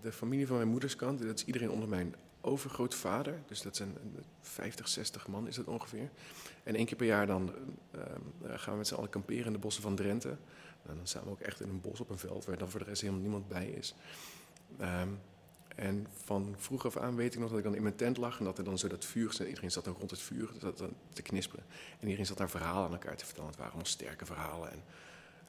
De 0.00 0.12
familie 0.12 0.46
van 0.46 0.56
mijn 0.56 0.68
moederskant, 0.68 1.22
dat 1.22 1.38
is 1.38 1.44
iedereen 1.44 1.70
onder 1.70 1.88
mijn 1.88 2.14
overgrootvader. 2.40 3.42
Dus 3.46 3.62
dat 3.62 3.76
zijn 3.76 3.96
50, 4.40 4.88
60 4.88 5.26
man 5.26 5.46
is 5.46 5.56
dat 5.56 5.66
ongeveer. 5.66 6.10
En 6.62 6.74
één 6.74 6.86
keer 6.86 6.96
per 6.96 7.06
jaar 7.06 7.26
dan 7.26 7.52
gaan 8.42 8.72
we 8.72 8.78
met 8.78 8.86
z'n 8.86 8.94
allen 8.94 9.10
kamperen 9.10 9.46
in 9.46 9.52
de 9.52 9.58
bossen 9.58 9.82
van 9.82 9.96
Drenthe. 9.96 10.36
En 10.86 10.96
dan 10.96 11.06
staan 11.06 11.24
we 11.24 11.30
ook 11.30 11.40
echt 11.40 11.60
in 11.60 11.68
een 11.68 11.80
bos 11.80 12.00
op 12.00 12.10
een 12.10 12.18
veld 12.18 12.44
waar 12.44 12.58
dan 12.58 12.70
voor 12.70 12.80
de 12.80 12.86
rest 12.86 13.00
helemaal 13.00 13.22
niemand 13.22 13.48
bij 13.48 13.66
is. 13.66 13.94
Um, 14.80 15.18
en 15.78 16.06
van 16.24 16.54
vroeg 16.56 16.86
af 16.86 16.96
aan 16.96 17.16
weet 17.16 17.34
ik 17.34 17.40
nog 17.40 17.48
dat 17.48 17.58
ik 17.58 17.64
dan 17.64 17.74
in 17.74 17.82
mijn 17.82 17.96
tent 17.96 18.16
lag 18.16 18.38
en 18.38 18.44
dat 18.44 18.58
er 18.58 18.64
dan 18.64 18.78
zo 18.78 18.88
dat 18.88 19.04
vuur, 19.04 19.46
iedereen 19.46 19.70
zat 19.70 19.84
dan 19.84 19.94
rond 19.98 20.10
het 20.10 20.20
vuur 20.20 20.48
zat 20.60 20.78
dan 20.78 20.94
te 21.12 21.22
knisperen. 21.22 21.64
En 22.00 22.04
iedereen 22.04 22.26
zat 22.26 22.36
daar 22.36 22.50
verhalen 22.50 22.84
aan 22.84 22.92
elkaar 22.92 23.16
te 23.16 23.24
vertellen. 23.24 23.48
Het 23.48 23.58
waren 23.58 23.72
allemaal 23.72 23.92
sterke 23.92 24.26
verhalen. 24.26 24.70
En 24.72 24.82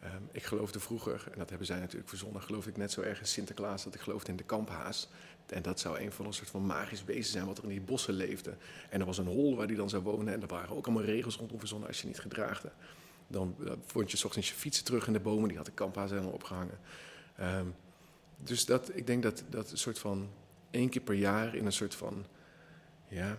um, 0.03 0.29
ik 0.31 0.43
geloofde 0.43 0.79
vroeger, 0.79 1.27
en 1.31 1.37
dat 1.37 1.49
hebben 1.49 1.67
zij 1.67 1.79
natuurlijk 1.79 2.09
verzonnen, 2.09 2.41
geloofde 2.41 2.69
ik 2.69 2.77
net 2.77 2.91
zo 2.91 3.01
erg 3.01 3.19
in 3.19 3.27
Sinterklaas 3.27 3.83
dat 3.83 3.95
ik 3.95 4.01
geloofde 4.01 4.31
in 4.31 4.37
de 4.37 4.43
kamphaas. 4.43 5.09
En 5.45 5.61
dat 5.61 5.79
zou 5.79 5.99
een 5.99 6.11
van 6.11 6.25
een 6.25 6.33
soort 6.33 6.49
van 6.49 6.65
magisch 6.65 7.03
wezen 7.03 7.31
zijn 7.31 7.45
wat 7.45 7.57
er 7.57 7.63
in 7.63 7.69
die 7.69 7.81
bossen 7.81 8.13
leefde. 8.13 8.57
En 8.89 8.99
er 8.99 9.05
was 9.05 9.17
een 9.17 9.25
hol 9.25 9.55
waar 9.55 9.67
die 9.67 9.75
dan 9.75 9.89
zou 9.89 10.03
wonen 10.03 10.33
en 10.33 10.41
er 10.41 10.47
waren 10.47 10.75
ook 10.75 10.85
allemaal 10.85 11.03
regels 11.03 11.35
rondom 11.35 11.59
verzonnen 11.59 11.87
als 11.87 12.01
je 12.01 12.07
niet 12.07 12.19
gedraagde. 12.19 12.71
Dan 13.27 13.55
uh, 13.59 13.71
vond 13.85 14.11
je 14.11 14.17
s 14.17 14.23
ochtends 14.23 14.49
je 14.49 14.55
fietsen 14.55 14.85
terug 14.85 15.07
in 15.07 15.13
de 15.13 15.19
bomen, 15.19 15.47
die 15.47 15.57
had 15.57 15.65
de 15.65 15.71
kamphaas 15.71 16.09
helemaal 16.09 16.31
opgehangen. 16.31 16.79
Um, 17.41 17.75
dus 18.37 18.65
dat, 18.65 18.91
ik 18.93 19.07
denk 19.07 19.23
dat 19.23 19.43
dat 19.49 19.71
een 19.71 19.77
soort 19.77 19.99
van 19.99 20.29
één 20.71 20.89
keer 20.89 21.01
per 21.01 21.15
jaar 21.15 21.55
in 21.55 21.65
een 21.65 21.71
soort 21.71 21.95
van 21.95 22.25
ja, 23.07 23.37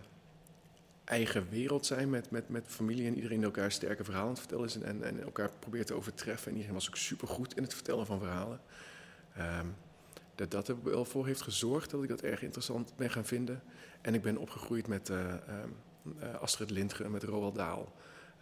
eigen 1.10 1.48
wereld 1.48 1.86
zijn 1.86 2.10
met, 2.10 2.30
met, 2.30 2.48
met 2.48 2.64
familie 2.66 3.06
en 3.06 3.14
iedereen 3.14 3.42
elkaar 3.42 3.72
sterke 3.72 4.04
verhalen 4.04 4.28
aan 4.28 4.34
het 4.34 4.40
vertellen 4.40 4.64
is 4.64 4.76
en, 4.76 5.02
en 5.02 5.22
elkaar 5.22 5.50
probeert 5.58 5.86
te 5.86 5.94
overtreffen. 5.94 6.46
En 6.46 6.54
iedereen 6.54 6.74
was 6.74 6.88
ook 6.88 6.96
supergoed 6.96 7.56
in 7.56 7.62
het 7.62 7.74
vertellen 7.74 8.06
van 8.06 8.18
verhalen. 8.18 8.60
Um, 9.38 9.74
dat 10.34 10.50
dat 10.50 10.68
er 10.68 10.82
wel 10.82 11.04
voor 11.04 11.26
heeft 11.26 11.40
gezorgd 11.40 11.90
dat 11.90 12.02
ik 12.02 12.08
dat 12.08 12.20
erg 12.20 12.42
interessant 12.42 12.92
ben 12.96 13.10
gaan 13.10 13.24
vinden. 13.24 13.62
En 14.00 14.14
ik 14.14 14.22
ben 14.22 14.36
opgegroeid 14.36 14.86
met 14.86 15.08
uh, 15.08 15.34
uh, 16.04 16.34
Astrid 16.34 16.70
Lindgren, 16.70 17.10
met 17.10 17.22
Roald 17.22 17.54
Dahl. 17.54 17.80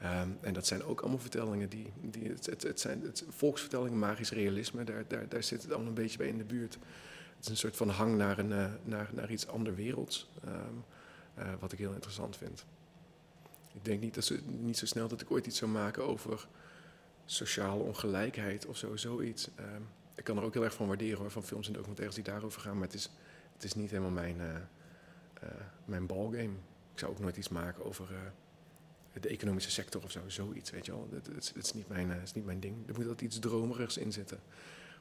Um, 0.02 0.38
en 0.40 0.52
dat 0.52 0.66
zijn 0.66 0.82
ook 0.84 1.00
allemaal 1.00 1.18
vertellingen 1.18 1.68
die. 1.68 1.92
die 2.00 2.28
het, 2.28 2.62
het, 2.62 2.80
zijn 2.80 3.02
het, 3.02 3.24
volksvertellingen, 3.28 3.98
magisch 3.98 4.30
realisme, 4.30 4.84
daar, 4.84 5.04
daar, 5.08 5.28
daar 5.28 5.42
zit 5.42 5.62
het 5.62 5.70
allemaal 5.70 5.88
een 5.88 5.94
beetje 5.94 6.18
bij 6.18 6.28
in 6.28 6.38
de 6.38 6.44
buurt. 6.44 6.78
Het 7.36 7.44
is 7.44 7.48
een 7.48 7.56
soort 7.56 7.76
van 7.76 7.88
hang 7.88 8.16
naar, 8.16 8.38
een, 8.38 8.50
uh, 8.50 8.66
naar, 8.84 9.10
naar 9.12 9.30
iets 9.30 9.46
ander 9.46 9.74
werelds, 9.74 10.30
wat 11.60 11.72
ik 11.72 11.78
heel 11.78 11.92
interessant 11.92 12.36
vind. 12.36 12.64
Ik 13.72 13.84
denk 13.84 14.00
niet, 14.00 14.14
dat 14.14 14.24
ze, 14.24 14.40
niet 14.46 14.78
zo 14.78 14.86
snel 14.86 15.08
dat 15.08 15.20
ik 15.20 15.30
ooit 15.30 15.46
iets 15.46 15.58
zou 15.58 15.70
maken 15.70 16.06
over 16.06 16.48
sociale 17.24 17.82
ongelijkheid 17.82 18.66
of 18.66 18.76
zo, 18.76 18.96
zoiets. 18.96 19.48
Um, 19.60 19.88
ik 20.14 20.24
kan 20.24 20.36
er 20.36 20.42
ook 20.42 20.54
heel 20.54 20.64
erg 20.64 20.74
van 20.74 20.86
waarderen 20.86 21.18
hoor, 21.18 21.30
van 21.30 21.42
films 21.42 21.66
en 21.66 21.72
documentaires 21.72 22.14
die 22.14 22.24
daarover 22.24 22.60
gaan, 22.60 22.74
maar 22.74 22.86
het 22.86 22.94
is, 22.94 23.10
het 23.52 23.64
is 23.64 23.74
niet 23.74 23.90
helemaal 23.90 24.10
mijn, 24.10 24.36
uh, 24.40 25.48
mijn 25.84 26.06
ballgame. 26.06 26.54
Ik 26.92 26.98
zou 26.98 27.12
ook 27.12 27.18
nooit 27.18 27.36
iets 27.36 27.48
maken 27.48 27.84
over 27.84 28.08
de 29.20 29.28
economische 29.28 29.70
sector 29.70 30.02
of 30.02 30.10
zo, 30.10 30.20
zoiets, 30.26 30.70
weet 30.70 30.86
je 30.86 30.92
wel. 30.92 31.08
Dat, 31.10 31.24
dat 31.24 31.52
is, 31.54 31.72
niet 31.72 31.88
mijn, 31.88 32.08
dat 32.08 32.22
is 32.22 32.32
niet 32.32 32.44
mijn 32.44 32.60
ding. 32.60 32.88
Er 32.88 32.94
moet 32.94 33.02
altijd 33.02 33.20
iets 33.20 33.38
dromerigs 33.38 33.96
in 33.96 34.12
zitten. 34.12 34.40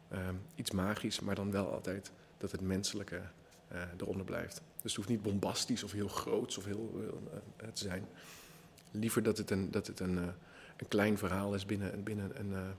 ehm, 0.10 0.36
iets 0.56 0.71
magisch, 0.71 1.19
maar 1.19 1.36
dan 1.36 1.52
wel 1.52 1.73
altijd 1.73 2.12
dat 2.38 2.52
het 2.52 2.62
menselijke 2.62 3.21
eh, 3.67 3.82
eronder 3.97 4.25
blijft. 4.25 4.62
Dus 4.73 4.84
het 4.84 4.95
hoeft 4.95 5.10
niet 5.10 5.21
bombastisch 5.21 5.84
of 5.84 5.91
heel 5.91 6.08
groots 6.08 6.58
of 6.58 6.65
heel, 6.65 7.12
eh, 7.58 7.67
te 7.73 7.84
zijn. 7.84 8.08
Liever 8.91 9.23
dat 9.23 9.38
het 9.38 9.51
een, 9.51 9.71
dat 9.71 9.88
het 9.88 9.99
een, 9.99 10.17
een 10.17 10.88
klein 10.88 11.17
verhaal 11.17 11.53
is 11.56 11.65
binnen, 11.65 12.03
binnen 12.03 12.39
een 12.39 12.75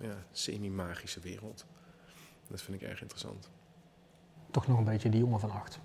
ja, 0.00 0.24
semi-magische 0.32 1.20
wereld. 1.20 1.66
Dat 2.48 2.62
vind 2.62 2.82
ik 2.82 2.88
erg 2.88 3.00
interessant. 3.00 3.50
Toch 4.50 4.66
nog 4.66 4.78
een 4.78 4.84
beetje 4.84 5.08
die 5.08 5.20
jongen 5.20 5.40
van 5.40 5.50
acht. 5.50 5.78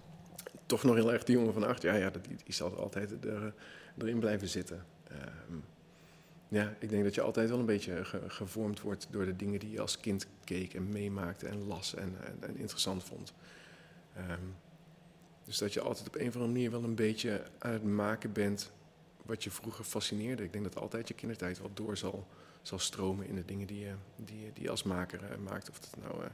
Toch 0.66 0.84
nog 0.84 0.96
heel 0.96 1.14
erg 1.14 1.24
die 1.24 1.36
jongen 1.38 1.54
van 1.54 1.64
acht. 1.68 1.82
Ja, 1.82 1.94
ja 1.94 2.10
die, 2.10 2.22
die 2.44 2.54
zal 2.54 2.78
altijd 2.78 3.26
er, 3.26 3.54
erin 3.98 4.20
blijven 4.20 4.48
zitten. 4.48 4.86
Ehm, 5.04 5.58
ja, 6.48 6.76
ik 6.80 6.90
denk 6.90 7.04
dat 7.04 7.16
je 7.16 7.22
altijd 7.22 7.50
wel 7.50 7.60
een 7.60 7.66
beetje 7.66 8.06
ge- 8.06 8.30
gevormd 8.30 8.82
wordt 8.82 9.08
door 9.12 9.26
de 9.26 9.36
dingen 9.36 9.60
die 9.60 9.72
je 9.72 9.82
als 9.82 10.00
kind 10.00 10.28
keek 10.44 10.74
en 10.74 10.90
meemaakte 10.90 11.48
en 11.48 11.64
las 11.64 11.96
en, 11.96 12.16
en, 12.26 12.38
en 12.44 12.58
interessant 12.58 13.04
vond. 13.04 13.34
Ehm, 14.16 14.44
dus 15.44 15.58
dat 15.58 15.74
je 15.74 15.82
altijd 15.82 16.08
op 16.08 16.16
een 16.16 16.28
of 16.28 16.34
andere 16.34 16.52
manier 16.52 16.72
wel 16.72 16.84
een 16.84 16.96
beetje 16.96 17.44
aan 17.60 17.72
het 17.72 17.84
maken 17.84 18.32
bent 18.32 18.72
wat 19.26 19.44
je 19.44 19.52
vroeger 19.52 19.84
fascineerde. 19.84 20.44
Ik 20.44 20.52
denk 20.52 20.64
dat 20.64 20.76
altijd 20.76 21.08
je 21.08 21.14
kindertijd 21.14 21.60
wel 21.60 21.72
door 21.74 21.98
zal, 21.98 22.28
zal 22.62 22.80
stromen 22.80 23.28
in 23.28 23.36
de 23.36 23.46
dingen 23.46 23.68
die 23.68 23.80
je, 23.80 23.94
die, 24.16 24.52
die 24.54 24.70
als 24.70 24.84
maker 24.84 25.24
eh, 25.24 25.38
maakt. 25.38 25.70
Of 25.70 25.80
dat 25.80 25.98
nou 26.02 26.24
eh, 26.24 26.30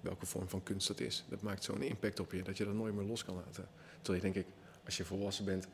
welke 0.00 0.26
vorm 0.26 0.48
van 0.48 0.62
kunst 0.62 0.88
dat 0.88 1.00
is. 1.00 1.24
Dat 1.28 1.42
maakt 1.42 1.64
zo'n 1.64 1.82
impact 1.82 2.20
op 2.20 2.32
je 2.32 2.42
dat 2.42 2.56
je 2.56 2.64
dat 2.64 2.74
nooit 2.74 2.94
meer 2.94 3.06
los 3.06 3.24
kan 3.24 3.34
laten. 3.34 3.68
Terwijl 4.02 4.24
je 4.24 4.32
denk 4.32 4.46
ik, 4.46 4.52
als 4.84 4.96
je 4.96 5.04
volwassen 5.04 5.44
bent, 5.44 5.68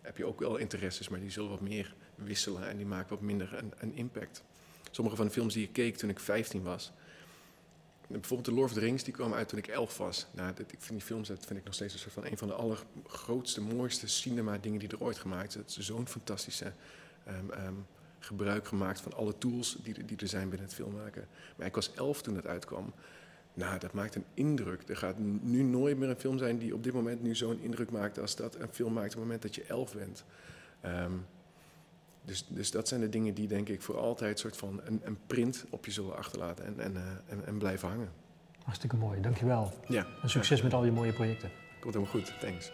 heb 0.00 0.16
je 0.16 0.24
ook 0.24 0.40
wel 0.40 0.56
interesses, 0.56 1.08
maar 1.08 1.20
die 1.20 1.30
zullen 1.30 1.50
wat 1.50 1.60
meer 1.60 1.94
wisselen 2.14 2.68
en 2.68 2.76
die 2.76 2.86
maken 2.86 3.10
wat 3.10 3.20
minder 3.20 3.54
een, 3.54 3.72
een 3.78 3.94
impact. 3.94 4.42
Sommige 4.90 5.16
van 5.16 5.26
de 5.26 5.32
films 5.32 5.54
die 5.54 5.64
ik 5.64 5.72
keek 5.72 5.96
toen 5.96 6.10
ik 6.10 6.20
15 6.20 6.62
was. 6.62 6.92
Bijvoorbeeld 8.18 8.48
de 8.48 8.54
Lord 8.54 8.70
of 8.70 8.72
the 8.72 8.80
Rings, 8.80 9.04
die 9.04 9.12
kwam 9.12 9.34
uit 9.34 9.48
toen 9.48 9.58
ik 9.58 9.66
11 9.66 9.96
was. 9.96 10.26
Nou, 10.30 10.50
ik 10.50 10.66
vind 10.78 10.90
die 10.90 11.00
films, 11.00 11.28
dat 11.28 11.46
vind 11.46 11.58
ik 11.58 11.64
nog 11.64 11.74
steeds 11.74 11.92
een 11.92 11.98
soort 11.98 12.12
van 12.12 12.26
een 12.26 12.38
van 12.38 12.48
de 12.48 12.54
allergrootste, 12.54 13.60
mooiste 13.60 14.08
cinema 14.08 14.58
dingen 14.58 14.78
die 14.78 14.88
er 14.88 15.00
ooit 15.00 15.18
gemaakt 15.18 15.52
zijn. 15.52 15.64
Het 15.64 15.76
is 15.76 15.86
zo'n 15.86 16.08
fantastische 16.08 16.72
ehm, 17.24 17.50
ehm, 17.50 17.74
gebruik 18.18 18.66
gemaakt 18.66 19.00
van 19.00 19.12
alle 19.12 19.38
tools 19.38 19.76
die, 19.82 20.04
die 20.04 20.16
er 20.16 20.28
zijn 20.28 20.48
binnen 20.48 20.66
het 20.66 20.76
filmmaken. 20.76 21.28
Maar 21.56 21.66
ik 21.66 21.74
was 21.74 21.92
11 21.94 22.22
toen 22.22 22.36
het 22.36 22.46
uitkwam. 22.46 22.92
Nou, 23.54 23.78
dat 23.78 23.92
maakt 23.92 24.14
een 24.14 24.24
indruk. 24.34 24.88
Er 24.88 24.96
gaat 24.96 25.18
nu 25.18 25.62
nooit 25.62 25.98
meer 25.98 26.08
een 26.08 26.20
film 26.20 26.38
zijn 26.38 26.58
die 26.58 26.74
op 26.74 26.82
dit 26.82 26.92
moment 26.92 27.22
nu 27.22 27.34
zo'n 27.34 27.60
indruk 27.60 27.90
maakt 27.90 28.18
als 28.18 28.36
dat 28.36 28.54
een 28.54 28.72
film 28.72 28.92
maakt 28.92 29.06
op 29.06 29.12
het 29.12 29.22
moment 29.22 29.42
dat 29.42 29.54
je 29.54 29.64
11 29.64 29.94
bent. 29.94 30.24
Ehm, 30.80 31.12
dus, 32.24 32.46
dus 32.48 32.70
dat 32.70 32.88
zijn 32.88 33.00
de 33.00 33.08
dingen 33.08 33.34
die 33.34 33.48
denk 33.48 33.68
ik 33.68 33.82
voor 33.82 33.98
altijd 33.98 34.38
soort 34.38 34.56
van 34.56 34.80
een, 34.84 35.00
een 35.04 35.18
print 35.26 35.64
op 35.70 35.84
je 35.84 35.90
zullen 35.90 36.16
achterlaten 36.16 36.64
en, 36.64 36.80
en, 36.80 36.96
eh, 36.96 37.02
en, 37.26 37.46
en 37.46 37.58
blijven 37.58 37.88
hangen. 37.88 38.10
Hartstikke 38.64 38.96
mooi, 38.96 39.20
dankjewel. 39.20 39.72
Ja, 39.88 40.06
En 40.22 40.30
succes 40.30 40.62
met 40.62 40.74
al 40.74 40.84
je 40.84 40.92
mooie 40.92 41.12
projecten. 41.12 41.50
komt 41.80 41.94
helemaal 41.94 42.14
goed. 42.14 42.32
Thanks. 42.40 42.70